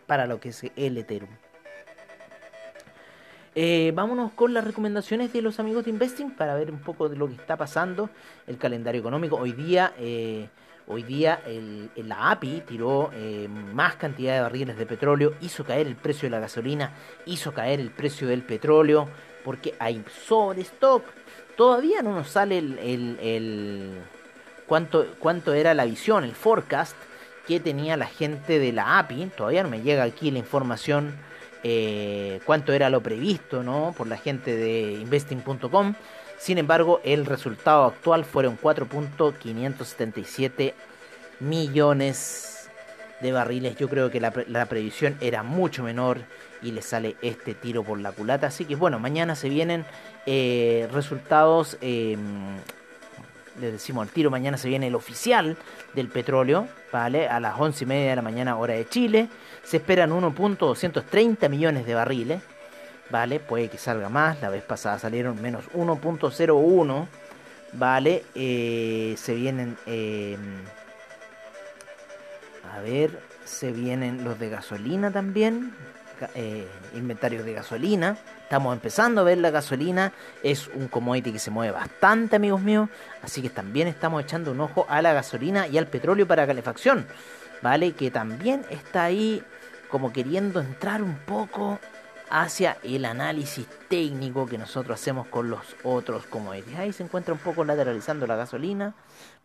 para 0.05 0.27
lo 0.27 0.41
que 0.41 0.49
es 0.49 0.63
el 0.75 0.97
Ethereum. 0.97 1.31
Eh, 3.59 3.91
vámonos 3.95 4.33
con 4.33 4.53
las 4.53 4.63
recomendaciones 4.63 5.33
de 5.33 5.41
los 5.41 5.59
amigos 5.59 5.83
de 5.83 5.89
Investing 5.89 6.29
para 6.29 6.53
ver 6.53 6.69
un 6.69 6.77
poco 6.77 7.09
de 7.09 7.15
lo 7.15 7.27
que 7.27 7.33
está 7.33 7.57
pasando, 7.57 8.11
el 8.45 8.59
calendario 8.59 9.01
económico. 9.01 9.35
Hoy 9.35 9.51
día, 9.51 9.95
eh, 9.97 10.47
hoy 10.85 11.01
día 11.01 11.41
la 11.95 12.29
API 12.29 12.61
tiró 12.67 13.09
eh, 13.15 13.47
más 13.49 13.95
cantidad 13.95 14.35
de 14.35 14.41
barriles 14.41 14.77
de 14.77 14.85
petróleo, 14.85 15.33
hizo 15.41 15.63
caer 15.63 15.87
el 15.87 15.95
precio 15.95 16.27
de 16.27 16.29
la 16.29 16.39
gasolina, 16.39 16.91
hizo 17.25 17.51
caer 17.51 17.79
el 17.79 17.89
precio 17.89 18.27
del 18.27 18.43
petróleo, 18.43 19.09
porque 19.43 19.73
hay 19.79 20.05
sobre 20.27 20.61
stock. 20.61 21.03
Todavía 21.55 22.03
no 22.03 22.13
nos 22.13 22.29
sale 22.29 22.59
el, 22.59 22.77
el, 22.77 23.17
el 23.19 23.91
cuánto, 24.67 25.07
cuánto 25.17 25.55
era 25.55 25.73
la 25.73 25.85
visión, 25.85 26.23
el 26.23 26.35
forecast 26.35 26.95
que 27.47 27.59
tenía 27.59 27.97
la 27.97 28.05
gente 28.05 28.59
de 28.59 28.71
la 28.71 28.99
API. 28.99 29.31
Todavía 29.35 29.63
no 29.63 29.69
me 29.69 29.81
llega 29.81 30.03
aquí 30.03 30.29
la 30.29 30.37
información 30.37 31.15
eh, 31.63 32.39
cuánto 32.45 32.73
era 32.73 32.89
lo 32.89 33.01
previsto 33.01 33.63
¿no? 33.63 33.93
por 33.97 34.07
la 34.07 34.17
gente 34.17 34.55
de 34.55 34.93
investing.com. 34.93 35.93
Sin 36.37 36.57
embargo, 36.57 37.01
el 37.03 37.25
resultado 37.25 37.85
actual 37.85 38.25
fueron 38.25 38.59
4.577 38.59 40.73
millones 41.39 42.69
de 43.21 43.31
barriles. 43.31 43.75
Yo 43.77 43.89
creo 43.89 44.11
que 44.11 44.19
la, 44.19 44.31
previsión 44.31 45.17
era 45.19 45.43
mucho 45.43 45.83
menor 45.83 46.19
y 46.61 46.71
le 46.71 46.81
sale 46.81 47.15
este 47.21 47.53
tiro 47.53 47.83
por 47.83 47.99
la 47.99 48.11
culata. 48.11 48.47
Así 48.47 48.65
que 48.65 48.75
bueno, 48.75 48.99
mañana 48.99 49.35
se 49.35 49.49
vienen 49.49 49.85
eh, 50.25 50.87
resultados. 50.91 51.77
Eh, 51.81 52.17
les 53.59 53.71
decimos 53.71 54.07
al 54.07 54.13
tiro, 54.13 54.29
mañana 54.29 54.57
se 54.57 54.67
viene 54.67 54.87
el 54.87 54.95
oficial 54.95 55.57
del 55.93 56.07
petróleo, 56.09 56.67
¿vale? 56.91 57.27
A 57.27 57.39
las 57.39 57.59
11 57.59 57.83
y 57.83 57.87
media 57.87 58.09
de 58.11 58.15
la 58.15 58.21
mañana, 58.21 58.57
hora 58.57 58.73
de 58.73 58.87
Chile. 58.87 59.29
Se 59.63 59.77
esperan 59.77 60.11
1.230 60.11 61.49
millones 61.49 61.85
de 61.85 61.93
barriles, 61.93 62.41
¿vale? 63.09 63.39
Puede 63.39 63.69
que 63.69 63.77
salga 63.77 64.09
más, 64.09 64.41
la 64.41 64.49
vez 64.49 64.63
pasada 64.63 64.99
salieron 64.99 65.41
menos 65.41 65.65
1.01, 65.73 67.07
¿vale? 67.73 68.23
Eh, 68.35 69.15
se 69.17 69.33
vienen, 69.35 69.77
em, 69.85 70.39
a 72.73 72.79
ver, 72.81 73.19
se 73.45 73.71
vienen 73.71 74.23
los 74.23 74.39
de 74.39 74.49
gasolina 74.49 75.11
también, 75.11 75.73
eh, 76.35 76.67
inventarios 76.95 77.45
de 77.45 77.53
gasolina. 77.53 78.17
Estamos 78.47 78.73
empezando 78.73 79.19
a 79.19 79.23
ver 79.25 79.39
la 79.39 79.49
gasolina. 79.49 80.13
Es 80.41 80.69
un 80.69 80.87
commodity 80.87 81.33
que 81.33 81.39
se 81.39 81.51
mueve 81.51 81.73
bastante, 81.73 82.37
amigos 82.37 82.61
míos. 82.61 82.87
Así 83.21 83.41
que 83.41 83.49
también 83.49 83.89
estamos 83.89 84.23
echando 84.23 84.53
un 84.53 84.61
ojo 84.61 84.85
a 84.87 85.01
la 85.01 85.11
gasolina 85.11 85.67
y 85.67 85.77
al 85.77 85.87
petróleo 85.87 86.25
para 86.25 86.47
calefacción. 86.47 87.05
¿Vale? 87.61 87.91
Que 87.91 88.09
también 88.09 88.63
está 88.69 89.03
ahí 89.03 89.43
como 89.89 90.13
queriendo 90.13 90.61
entrar 90.61 91.03
un 91.03 91.17
poco 91.17 91.77
hacia 92.29 92.77
el 92.83 93.03
análisis 93.03 93.67
técnico 93.89 94.45
que 94.45 94.57
nosotros 94.57 94.97
hacemos 94.97 95.27
con 95.27 95.49
los 95.49 95.75
otros 95.83 96.25
commodities. 96.27 96.79
Ahí 96.79 96.93
se 96.93 97.03
encuentra 97.03 97.33
un 97.33 97.41
poco 97.41 97.65
lateralizando 97.65 98.27
la 98.27 98.37
gasolina. 98.37 98.95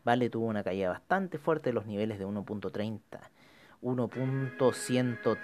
Vale, 0.05 0.31
tuvo 0.31 0.47
una 0.47 0.63
caída 0.63 0.91
bastante 0.91 1.39
fuerte 1.39 1.71
de 1.71 1.75
los 1.75 1.87
niveles 1.87 2.21
de 2.21 2.25
1.30. 2.25 3.01
1.130 3.83 5.39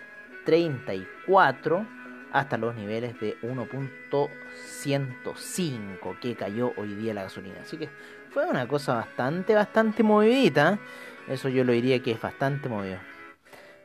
34 0.48 1.86
hasta 2.32 2.58
los 2.58 2.74
niveles 2.74 3.20
de 3.20 3.36
1.105 3.42 6.18
que 6.20 6.34
cayó 6.34 6.72
hoy 6.76 6.94
día 6.94 7.14
la 7.14 7.22
gasolina. 7.24 7.60
Así 7.62 7.76
que 7.76 7.88
fue 8.30 8.46
una 8.46 8.66
cosa 8.68 8.94
bastante, 8.94 9.54
bastante 9.54 10.02
movidita. 10.02 10.78
Eso 11.26 11.48
yo 11.48 11.64
lo 11.64 11.72
diría 11.72 12.02
que 12.02 12.12
es 12.12 12.20
bastante 12.20 12.68
movido. 12.68 12.98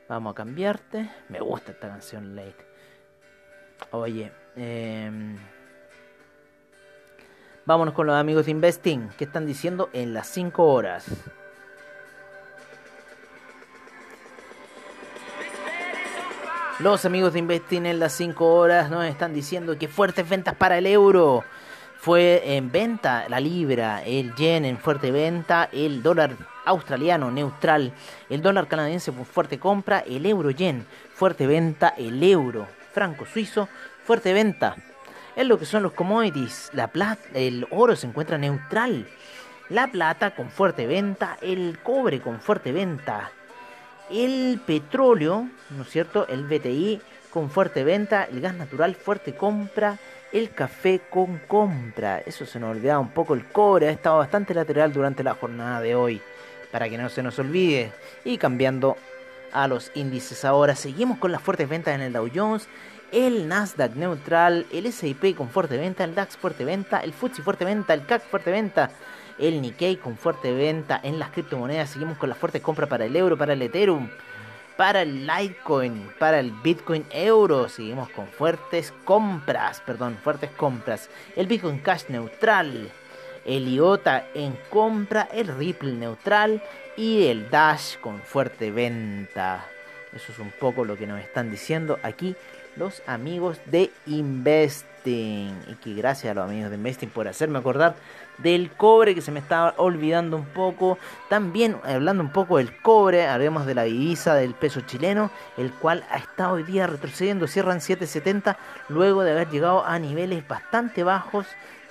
Vamos 0.08 0.32
a 0.32 0.34
cambiarte. 0.34 1.10
Me 1.28 1.40
gusta 1.40 1.72
esta 1.72 1.88
canción 1.88 2.36
Late. 2.36 2.66
Oye, 3.90 4.32
em, 4.56 5.36
vámonos 7.64 7.94
con 7.94 8.06
los 8.06 8.16
amigos 8.16 8.46
de 8.46 8.52
Investing. 8.52 9.10
¿Qué 9.16 9.24
están 9.24 9.46
diciendo 9.46 9.90
en 9.92 10.14
las 10.14 10.28
5 10.28 10.72
horas? 10.72 11.06
Los 16.84 17.06
amigos 17.06 17.32
de 17.32 17.38
Investing 17.38 17.86
en 17.86 17.98
las 17.98 18.12
5 18.12 18.44
horas 18.56 18.90
nos 18.90 19.06
están 19.06 19.32
diciendo 19.32 19.78
que 19.78 19.88
fuertes 19.88 20.28
ventas 20.28 20.54
para 20.54 20.76
el 20.76 20.86
euro. 20.86 21.42
Fue 21.96 22.42
en 22.56 22.70
venta 22.70 23.24
la 23.30 23.40
libra, 23.40 24.02
el 24.04 24.34
yen 24.34 24.66
en 24.66 24.76
fuerte 24.76 25.10
venta, 25.10 25.70
el 25.72 26.02
dólar 26.02 26.36
australiano 26.66 27.30
neutral, 27.30 27.94
el 28.28 28.42
dólar 28.42 28.68
canadiense 28.68 29.12
por 29.12 29.24
fuerte 29.24 29.58
compra, 29.58 30.00
el 30.00 30.26
euro 30.26 30.50
yen, 30.50 30.86
fuerte 31.14 31.46
venta, 31.46 31.94
el 31.96 32.22
euro 32.22 32.66
franco 32.92 33.24
suizo, 33.24 33.66
fuerte 34.04 34.34
venta. 34.34 34.76
Es 35.36 35.46
lo 35.46 35.58
que 35.58 35.64
son 35.64 35.82
los 35.82 35.92
commodities, 35.92 36.68
la 36.74 36.88
plata, 36.88 37.22
el 37.32 37.66
oro 37.70 37.96
se 37.96 38.08
encuentra 38.08 38.36
neutral, 38.36 39.08
la 39.70 39.86
plata 39.86 40.34
con 40.34 40.50
fuerte 40.50 40.86
venta, 40.86 41.38
el 41.40 41.78
cobre 41.82 42.20
con 42.20 42.42
fuerte 42.42 42.72
venta, 42.72 43.30
el 44.10 44.60
petróleo, 44.66 45.48
¿no 45.70 45.82
es 45.82 45.90
cierto? 45.90 46.26
El 46.28 46.44
BTI 46.44 47.00
con 47.30 47.50
fuerte 47.50 47.84
venta, 47.84 48.24
el 48.24 48.40
gas 48.40 48.54
natural 48.54 48.94
fuerte 48.94 49.34
compra, 49.34 49.98
el 50.32 50.50
café 50.50 51.00
con 51.10 51.38
compra. 51.38 52.18
Eso 52.18 52.46
se 52.46 52.60
nos 52.60 52.76
olvidaba 52.76 53.00
un 53.00 53.10
poco. 53.10 53.34
El 53.34 53.44
cobre 53.46 53.88
ha 53.88 53.92
estado 53.92 54.18
bastante 54.18 54.54
lateral 54.54 54.92
durante 54.92 55.24
la 55.24 55.34
jornada 55.34 55.80
de 55.80 55.94
hoy, 55.94 56.20
para 56.70 56.88
que 56.88 56.98
no 56.98 57.08
se 57.08 57.22
nos 57.22 57.38
olvide. 57.38 57.92
Y 58.24 58.38
cambiando 58.38 58.96
a 59.52 59.68
los 59.68 59.90
índices 59.94 60.44
ahora, 60.44 60.74
seguimos 60.74 61.18
con 61.18 61.32
las 61.32 61.42
fuertes 61.42 61.68
ventas 61.68 61.94
en 61.94 62.02
el 62.02 62.12
Dow 62.12 62.28
Jones. 62.32 62.68
El 63.12 63.46
Nasdaq 63.46 63.94
neutral, 63.94 64.66
el 64.72 64.92
SIP 64.92 65.36
con 65.36 65.48
fuerte 65.48 65.76
venta, 65.76 66.02
el 66.02 66.16
DAX 66.16 66.36
fuerte 66.36 66.64
venta, 66.64 66.98
el 66.98 67.12
FTSE 67.12 67.42
fuerte 67.42 67.64
venta, 67.64 67.94
el 67.94 68.04
CAC 68.06 68.22
fuerte 68.22 68.50
venta, 68.50 68.90
el 69.38 69.60
Nikkei 69.62 69.96
con 69.96 70.16
fuerte 70.16 70.52
venta 70.52 71.00
en 71.02 71.18
las 71.18 71.30
criptomonedas. 71.30 71.90
Seguimos 71.90 72.18
con 72.18 72.28
la 72.28 72.34
fuerte 72.34 72.60
compra 72.60 72.86
para 72.86 73.04
el 73.04 73.16
euro, 73.16 73.36
para 73.36 73.52
el 73.52 73.62
Ethereum, 73.62 74.08
para 74.76 75.02
el 75.02 75.26
Litecoin, 75.26 76.10
para 76.18 76.40
el 76.40 76.50
Bitcoin 76.50 77.04
euro. 77.10 77.68
Seguimos 77.68 78.08
con 78.10 78.26
fuertes 78.26 78.92
compras, 79.04 79.82
perdón, 79.84 80.16
fuertes 80.22 80.50
compras. 80.50 81.08
El 81.36 81.46
Bitcoin 81.46 81.78
Cash 81.78 82.04
neutral, 82.08 82.90
el 83.44 83.68
IOTA 83.68 84.26
en 84.34 84.58
compra, 84.70 85.28
el 85.32 85.48
Ripple 85.48 85.92
neutral 85.92 86.62
y 86.96 87.26
el 87.26 87.50
Dash 87.50 87.98
con 87.98 88.20
fuerte 88.20 88.70
venta. 88.70 89.66
Eso 90.12 90.32
es 90.32 90.38
un 90.38 90.52
poco 90.52 90.84
lo 90.84 90.96
que 90.96 91.06
nos 91.06 91.20
están 91.20 91.50
diciendo 91.50 91.98
aquí 92.02 92.36
los 92.76 93.02
amigos 93.06 93.58
de 93.66 93.90
Y 95.06 95.52
que 95.82 95.94
gracias 95.94 96.30
a 96.30 96.34
los 96.34 96.48
amigos 96.48 96.70
de 96.70 96.76
Investing 96.76 97.10
por 97.10 97.28
hacerme 97.28 97.58
acordar 97.58 97.94
del 98.38 98.70
cobre 98.70 99.14
que 99.14 99.20
se 99.20 99.30
me 99.32 99.40
estaba 99.40 99.74
olvidando 99.76 100.36
un 100.36 100.46
poco. 100.46 100.98
También 101.28 101.76
hablando 101.84 102.22
un 102.22 102.32
poco 102.32 102.58
del 102.58 102.76
cobre, 102.80 103.26
hablemos 103.26 103.66
de 103.66 103.74
la 103.74 103.82
divisa 103.84 104.34
del 104.34 104.54
peso 104.54 104.80
chileno, 104.80 105.30
el 105.56 105.72
cual 105.72 106.04
ha 106.10 106.16
estado 106.16 106.54
hoy 106.54 106.62
día 106.62 106.86
retrocediendo, 106.86 107.46
cierran 107.46 107.78
7.70 107.78 108.56
luego 108.88 109.22
de 109.22 109.32
haber 109.32 109.50
llegado 109.50 109.84
a 109.84 109.98
niveles 109.98 110.46
bastante 110.46 111.04
bajos 111.04 111.46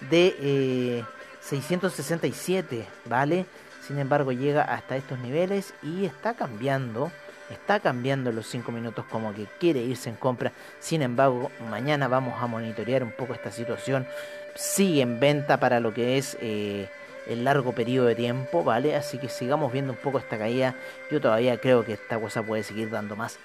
de 0.10 1.04
667, 1.41 2.80
eh, 2.80 2.88
¿vale? 3.06 3.45
Sin 3.86 3.99
embargo 3.99 4.32
llega 4.32 4.63
hasta 4.63 4.95
estos 4.95 5.19
niveles 5.19 5.73
y 5.84 6.06
está 6.06 6.34
cambiando 6.34 7.12
está 7.49 7.79
cambiando 7.79 8.32
los 8.32 8.47
5 8.47 8.71
minutos 8.71 9.06
como 9.10 9.34
que 9.34 9.45
quiere 9.60 9.82
irse 9.82 10.10
en 10.10 10.15
compra. 10.15 10.51
Sin 10.79 11.01
embargo, 11.01 11.51
mañana 11.69 12.08
vamos 12.08 12.41
a 12.41 12.47
monitorear 12.47 13.03
un 13.03 13.12
poco 13.12 13.34
esta 13.34 13.51
situación. 13.51 14.08
Sigue 14.56 15.01
en 15.01 15.19
venta 15.19 15.60
para 15.60 15.79
lo 15.79 15.93
que 15.93 16.17
es 16.17 16.38
eh, 16.41 16.89
el 17.27 17.43
largo 17.43 17.73
periodo 17.73 18.08
de 18.08 18.15
tiempo, 18.15 18.63
¿vale? 18.63 18.95
Así 18.95 19.17
que 19.17 19.29
sigamos 19.29 19.71
viendo 19.71 19.93
un 19.93 19.99
poco 19.99 20.19
esta 20.19 20.38
caída. 20.38 20.75
Yo 21.12 21.19
todavía 21.21 21.60
creo 21.60 21.86
que 21.86 21.93
esta 21.93 22.19
cosa 22.19 22.43
puede 22.43 22.63
seguir 22.63 22.89
dando 22.89 23.15
más 23.15 23.39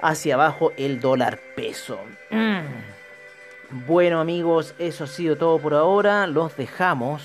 hacia 0.00 0.34
abajo 0.34 0.72
el 0.76 1.00
dólar 1.00 1.38
peso. 1.56 1.98
Mm. 2.30 3.86
Bueno 3.86 4.20
amigos, 4.20 4.74
eso 4.78 5.04
ha 5.04 5.08
sido 5.08 5.36
todo 5.36 5.58
por 5.58 5.74
ahora. 5.74 6.26
Los 6.26 6.56
dejamos 6.56 7.22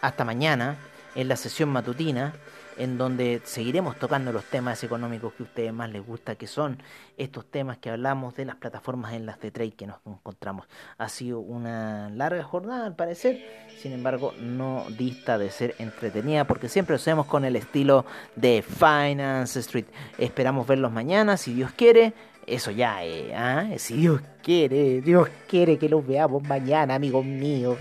hasta 0.00 0.24
mañana 0.24 0.76
en 1.14 1.28
la 1.28 1.36
sesión 1.36 1.68
matutina 1.70 2.32
en 2.78 2.98
donde 2.98 3.40
seguiremos 3.44 3.98
tocando 3.98 4.32
los 4.32 4.44
temas 4.44 4.82
económicos 4.84 5.32
que 5.34 5.42
a 5.42 5.46
ustedes 5.46 5.72
más 5.72 5.90
les 5.90 6.04
gusta, 6.04 6.34
que 6.34 6.46
son 6.46 6.82
estos 7.16 7.46
temas 7.46 7.78
que 7.78 7.90
hablamos 7.90 8.34
de 8.34 8.44
las 8.44 8.56
plataformas 8.56 9.14
en 9.14 9.26
las 9.26 9.40
de 9.40 9.50
trade 9.50 9.72
que 9.72 9.86
nos 9.86 9.98
encontramos. 10.06 10.66
Ha 10.98 11.08
sido 11.08 11.40
una 11.40 12.10
larga 12.10 12.42
jornada 12.42 12.86
al 12.86 12.96
parecer, 12.96 13.66
sin 13.78 13.92
embargo 13.92 14.32
no 14.40 14.84
dista 14.96 15.38
de 15.38 15.50
ser 15.50 15.74
entretenida 15.78 16.44
porque 16.44 16.68
siempre 16.68 16.94
lo 16.94 16.96
hacemos 16.96 17.26
con 17.26 17.44
el 17.44 17.56
estilo 17.56 18.04
de 18.34 18.62
Finance 18.62 19.60
Street. 19.60 19.86
Esperamos 20.18 20.66
verlos 20.66 20.92
mañana, 20.92 21.36
si 21.36 21.54
Dios 21.54 21.72
quiere. 21.72 22.12
Eso 22.46 22.70
ya, 22.70 23.04
eh, 23.04 23.34
¿ah? 23.34 23.66
si 23.76 23.96
Dios 23.96 24.20
quiere, 24.40 25.00
Dios 25.00 25.28
quiere 25.48 25.78
que 25.78 25.88
los 25.88 26.06
veamos 26.06 26.44
mañana, 26.44 26.94
amigos 26.94 27.24
míos. 27.24 27.78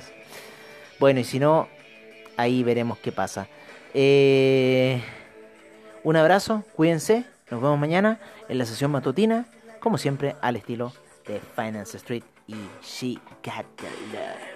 Bueno, 0.99 1.19
y 1.19 1.23
si 1.23 1.39
no, 1.39 1.67
ahí 2.37 2.63
veremos 2.63 2.97
qué 2.99 3.11
pasa. 3.11 3.47
Eh, 3.93 5.01
un 6.03 6.15
abrazo, 6.15 6.63
cuídense, 6.75 7.25
nos 7.49 7.61
vemos 7.61 7.79
mañana 7.79 8.19
en 8.49 8.57
la 8.57 8.65
sesión 8.65 8.91
matutina, 8.91 9.45
como 9.79 9.97
siempre 9.97 10.35
al 10.41 10.55
estilo 10.55 10.93
de 11.27 11.39
Finance 11.55 11.97
Street. 11.97 12.23
y 12.47 12.55
She 12.83 13.17
Got 13.43 13.65
the 13.77 13.87
Love. 14.13 14.55